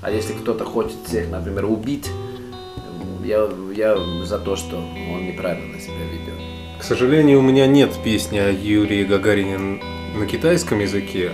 а 0.00 0.10
если 0.10 0.32
кто-то 0.32 0.64
хочет 0.64 0.96
всех, 1.06 1.28
например, 1.28 1.64
убить, 1.64 2.08
я, 3.24 3.48
я 3.74 3.96
за 4.24 4.38
то, 4.38 4.54
что 4.56 4.76
он 4.76 5.26
неправильно 5.26 5.78
себя 5.80 6.04
ведет. 6.04 6.38
К 6.79 6.83
сожалению, 6.83 7.39
у 7.39 7.41
меня 7.41 7.67
нет 7.67 7.91
песни 8.03 8.37
о 8.37 8.51
Юрии 8.51 9.03
Гагарине 9.03 9.57
на 10.15 10.25
китайском 10.25 10.79
языке, 10.79 11.31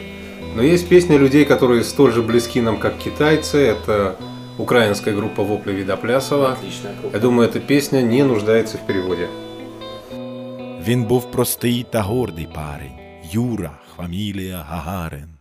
но 0.55 0.61
есть 0.61 0.89
песни 0.89 1.17
людей, 1.17 1.45
которые 1.45 1.83
столь 1.83 2.11
же 2.11 2.21
близки 2.21 2.61
нам, 2.61 2.77
как 2.77 2.97
китайцы. 2.97 3.57
Это 3.57 4.17
украинская 4.57 5.13
группа 5.13 5.43
Вопли 5.43 5.73
Видоплясова. 5.73 6.53
Отличная 6.53 6.93
группа. 6.99 7.15
Я 7.15 7.21
думаю, 7.21 7.49
эта 7.49 7.59
песня 7.59 8.01
не 8.01 8.23
нуждается 8.23 8.77
в 8.77 8.85
переводе. 8.85 9.27
Він 10.87 11.03
був 11.03 11.31
простий 11.31 11.85
та 11.89 12.01
гордий 12.01 12.47
парень. 12.55 12.91
Юра, 13.31 13.79
фамілія 13.95 14.65
Гагарин. 14.69 15.34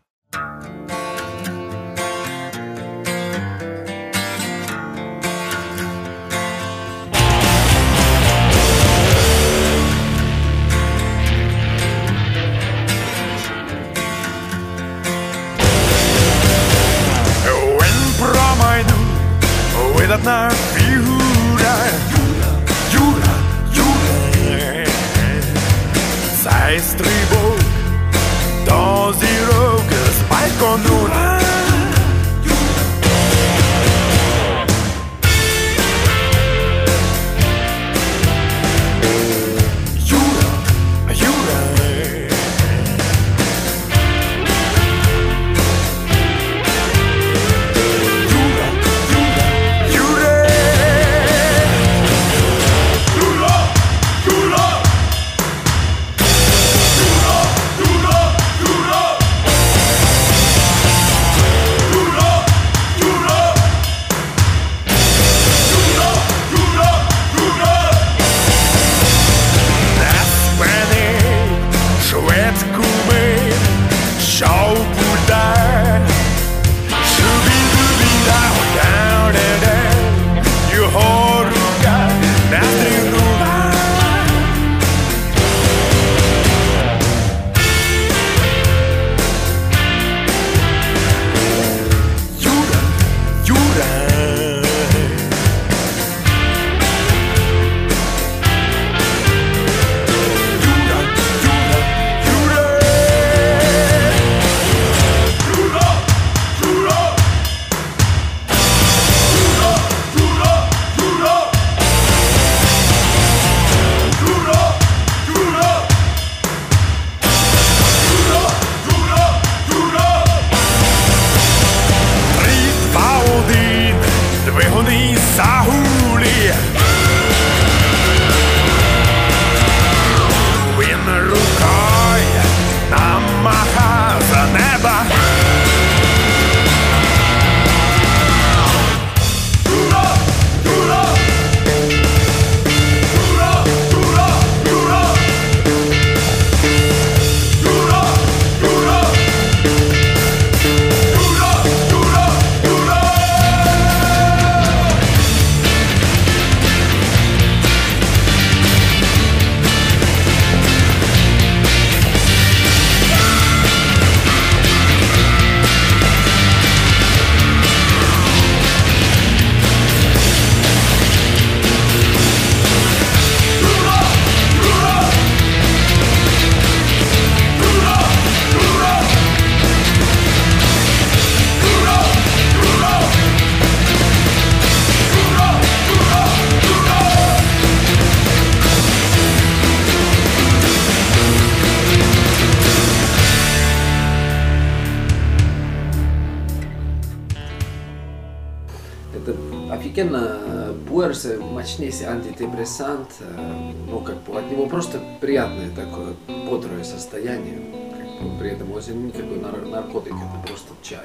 Наркотик, 209.85 210.13
это 210.13 210.47
просто 210.47 210.67
чай. 210.81 210.99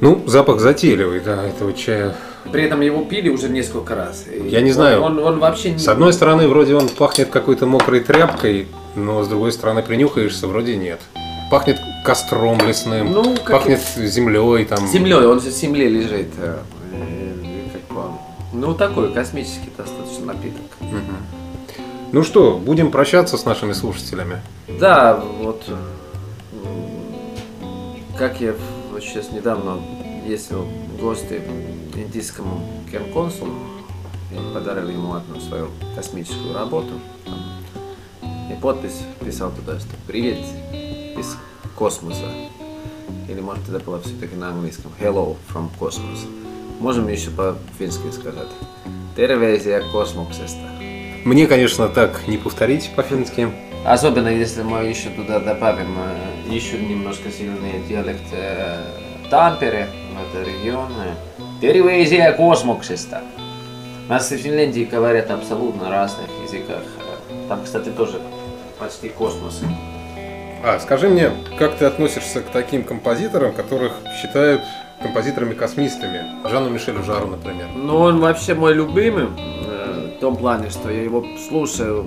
Ну, 0.00 0.22
запах 0.26 0.60
затейливый, 0.60 1.20
да, 1.20 1.44
этого 1.44 1.72
чая. 1.72 2.14
При 2.50 2.64
этом 2.64 2.80
его 2.80 3.04
пили 3.04 3.28
уже 3.28 3.48
несколько 3.48 3.94
раз. 3.94 4.24
и 4.32 4.48
Я 4.48 4.60
не 4.62 4.70
он- 4.70 4.74
знаю. 4.74 5.02
Он, 5.02 5.18
он 5.18 5.38
вообще 5.38 5.72
не... 5.72 5.78
С 5.78 5.88
одной 5.88 6.12
стороны, 6.12 6.48
вроде 6.48 6.74
он 6.74 6.88
пахнет 6.88 7.28
какой-то 7.30 7.66
мокрой 7.66 8.00
тряпкой, 8.00 8.66
но 8.96 9.22
с 9.22 9.28
другой 9.28 9.52
стороны, 9.52 9.82
принюхаешься, 9.82 10.46
вроде 10.46 10.76
нет. 10.76 11.00
Пахнет 11.50 11.78
костром 12.04 12.58
лесным, 12.66 13.12
Ну, 13.12 13.36
как 13.36 13.50
пахнет 13.58 13.80
землей 13.96 14.64
там. 14.64 14.86
Землей, 14.86 15.26
он 15.26 15.40
же 15.40 15.50
в 15.50 15.52
земле 15.52 15.88
лежит. 15.88 16.28
э, 16.38 16.58
и 17.42 17.68
как 17.72 17.96
бы, 17.96 18.02
ну, 18.52 18.74
такой 18.74 19.12
космический 19.12 19.70
достаточно 19.76 20.26
напиток. 20.26 20.62
Ну 22.12 22.24
что, 22.24 22.56
будем 22.58 22.90
прощаться 22.90 23.36
с 23.36 23.44
нашими 23.44 23.72
слушателями. 23.72 24.40
Да, 24.80 25.22
вот 25.40 25.62
м, 25.68 25.76
как 28.20 28.38
я 28.42 28.54
вот 28.92 29.02
сейчас 29.02 29.32
недавно 29.32 29.80
ездил 30.26 30.64
в 30.64 31.00
гости 31.00 31.40
индийскому 31.94 32.60
генконсулу 32.92 33.54
и 34.30 34.52
подарил 34.52 34.90
ему 34.90 35.14
одну 35.14 35.40
свою 35.40 35.70
космическую 35.96 36.52
работу. 36.52 37.00
И 38.22 38.60
подпись 38.60 39.04
писал 39.24 39.50
туда, 39.52 39.80
что 39.80 39.88
«Привет 40.06 40.36
из 41.16 41.38
космоса». 41.74 42.26
Или 43.26 43.40
может 43.40 43.66
это 43.70 43.80
было 43.80 44.02
все-таки 44.02 44.36
на 44.36 44.50
английском 44.50 44.92
«Hello 45.00 45.38
from 45.48 45.70
Cosmos». 45.80 46.28
Можем 46.78 47.08
еще 47.08 47.30
по-фински 47.30 48.10
сказать. 48.10 48.48
«Terveisiä 49.16 49.82
kosmoksesta». 49.94 51.24
Мне, 51.24 51.46
конечно, 51.46 51.88
так 51.88 52.28
не 52.28 52.36
повторить 52.36 52.90
по-фински. 52.94 53.69
Особенно 53.84 54.28
если 54.28 54.62
мы 54.62 54.84
еще 54.84 55.08
туда 55.10 55.40
добавим 55.40 55.96
э, 55.98 56.52
еще 56.52 56.78
немножко 56.78 57.30
сильный 57.30 57.82
диалект 57.88 58.26
э, 58.32 58.76
Тампере, 59.30 59.88
это 60.20 60.44
регион. 60.44 60.92
Terveisiä 61.60 62.32
kosmoksesta. 62.36 63.20
У 64.08 64.12
нас 64.12 64.30
в 64.30 64.36
Финляндии 64.36 64.84
говорят 64.84 65.30
абсолютно 65.30 65.90
разных 65.90 66.26
языках. 66.42 66.82
Там, 67.48 67.62
кстати, 67.64 67.90
тоже 67.90 68.20
почти 68.78 69.08
космос. 69.08 69.62
А, 70.64 70.78
скажи 70.78 71.08
мне, 71.08 71.30
как 71.58 71.76
ты 71.76 71.84
относишься 71.84 72.40
к 72.40 72.50
таким 72.50 72.82
композиторам, 72.82 73.52
которых 73.52 73.92
считают 74.20 74.62
композиторами-космистами? 75.00 76.48
Жанну 76.48 76.70
Мишелю 76.70 77.02
Жару, 77.02 77.28
например. 77.28 77.68
Ну, 77.74 77.96
он 77.98 78.20
вообще 78.20 78.54
мой 78.54 78.74
любимый 78.74 79.28
э, 79.38 80.16
в 80.16 80.20
том 80.20 80.36
плане, 80.36 80.70
что 80.70 80.90
я 80.90 81.02
его 81.02 81.24
слушаю 81.48 82.06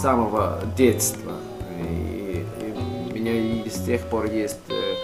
самого 0.00 0.60
детства. 0.76 1.32
И, 1.80 2.44
и 2.60 3.10
у 3.10 3.14
меня 3.14 3.32
и 3.32 3.68
с 3.68 3.84
тех 3.84 4.02
пор 4.08 4.26
есть 4.26 4.58
э, 4.68 4.94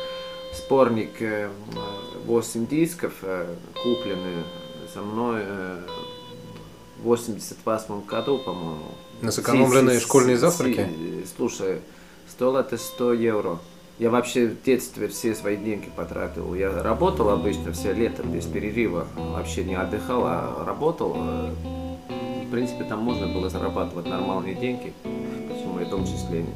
сборник 0.55 1.21
э, 1.21 1.49
8 2.27 2.67
дисков, 2.67 3.13
э, 3.23 3.55
купленный 3.83 4.45
со 4.93 5.01
мной 5.03 5.41
э, 5.45 5.79
в 7.01 7.05
88 7.05 8.05
году, 8.07 8.39
по-моему. 8.39 8.85
На 9.21 9.31
сэкономленные 9.33 9.99
Си- 9.99 10.05
школьные 10.05 10.37
си- 10.37 10.41
завтраки? 10.41 10.77
си- 10.77 11.27
Слушай, 11.37 11.81
стоило 12.29 12.61
это 12.61 12.77
100 12.79 13.13
евро. 13.15 13.59
Я 13.99 14.11
вообще 14.11 14.47
в 14.49 14.63
детстве 14.65 15.07
все 15.07 15.35
свои 15.37 15.57
деньги 15.57 15.89
потратил. 15.95 16.55
Я 16.55 16.83
работал 16.83 17.31
обычно 17.31 17.73
все 17.73 17.93
лето 17.93 18.25
без 18.25 18.45
перерыва. 18.45 19.07
Вообще 19.17 19.63
не 19.65 19.77
отдыхал, 19.77 20.25
а 20.25 20.65
работал. 20.67 21.17
Принципе, 22.55 22.85
там 22.85 23.01
можно 23.01 23.27
было 23.27 23.51
зарабатывать 23.51 24.07
нормальные 24.07 24.55
деньги. 24.55 24.93
В 25.03 25.91
том 25.91 26.05
числе 26.05 26.47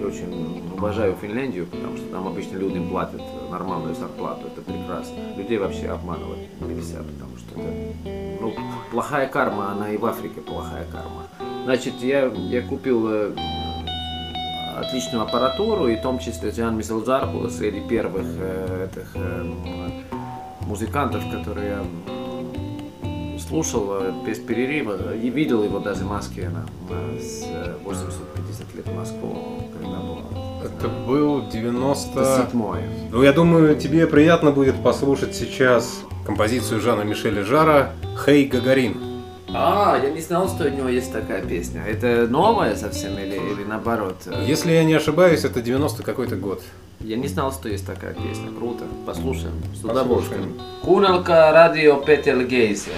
я 0.00 0.06
очень 0.06 0.62
уважаю 0.74 1.14
Финляндию, 1.20 1.66
потому 1.66 1.98
что 1.98 2.06
там 2.06 2.26
обычно 2.26 2.56
людям 2.56 2.88
платят 2.88 3.20
нормальную 3.50 3.94
зарплату. 3.94 4.46
Это 4.46 4.62
прекрасно. 4.62 5.14
Людей 5.36 5.58
вообще 5.58 5.88
обманывать 5.90 6.38
нельзя, 6.62 6.96
потому 6.96 7.36
что 7.36 7.60
это 7.60 8.40
ну, 8.40 8.54
плохая 8.90 9.28
карма, 9.28 9.72
она 9.72 9.90
и 9.90 9.98
в 9.98 10.06
Африке 10.06 10.40
плохая 10.40 10.86
карма. 10.86 11.24
Значит, 11.64 11.92
я, 12.00 12.24
я 12.24 12.62
купил 12.62 13.06
э, 13.10 13.36
отличную 14.78 15.24
аппаратуру, 15.24 15.88
и 15.88 15.96
в 15.96 16.00
том 16.00 16.20
числе 16.20 16.52
Джан 16.52 16.78
Мисселджар 16.78 17.26
был 17.26 17.50
среди 17.50 17.86
первых 17.86 18.24
э, 18.24 18.88
этих 18.90 19.14
э, 19.14 19.44
музыкантов, 20.62 21.22
которые 21.30 21.80
слушал 23.48 23.88
э, 24.00 24.12
без 24.26 24.38
перерыва 24.38 25.14
и 25.14 25.28
видел 25.30 25.62
его 25.62 25.78
даже 25.78 26.04
в 26.04 26.08
Москве 26.08 26.48
на, 26.48 26.66
на- 26.94 27.20
с 27.20 27.44
э, 27.46 27.74
850 27.84 28.74
лет 28.74 28.86
в 28.86 28.94
Москву, 28.96 29.36
когда 29.72 29.96
было. 29.98 30.22
Это 30.64 30.88
был 31.06 31.48
90... 31.50 32.18
97-й. 32.20 33.10
Ну, 33.12 33.22
я 33.22 33.32
думаю, 33.32 33.76
тебе 33.76 34.06
приятно 34.06 34.50
будет 34.50 34.82
послушать 34.82 35.34
сейчас 35.34 36.00
композицию 36.26 36.80
Жана 36.80 37.02
Мишеля 37.02 37.44
Жара 37.44 37.92
«Хей, 38.24 38.46
Гагарин». 38.46 38.96
А, 39.56 39.96
я 40.02 40.10
не 40.10 40.20
знал, 40.20 40.48
что 40.48 40.64
у 40.64 40.68
него 40.68 40.88
есть 40.88 41.12
такая 41.12 41.40
песня. 41.40 41.82
Это 41.86 42.26
новая 42.28 42.74
совсем 42.74 43.16
или, 43.16 43.36
или 43.36 43.64
наоборот? 43.64 44.16
Если 44.46 44.72
я 44.72 44.84
не 44.84 44.94
ошибаюсь, 44.94 45.44
это 45.44 45.62
90 45.62 46.02
какой-то 46.02 46.34
год. 46.36 46.60
Я 47.00 47.16
не 47.16 47.28
знал, 47.28 47.52
что 47.52 47.68
есть 47.68 47.86
такая 47.86 48.14
песня. 48.14 48.50
Круто. 48.58 48.84
Послушаем. 49.06 49.54
С 49.74 49.84
удовольствием. 49.84 50.60
Куналка 50.82 51.52
радио 51.52 51.96
Петельгейзе. 51.96 52.90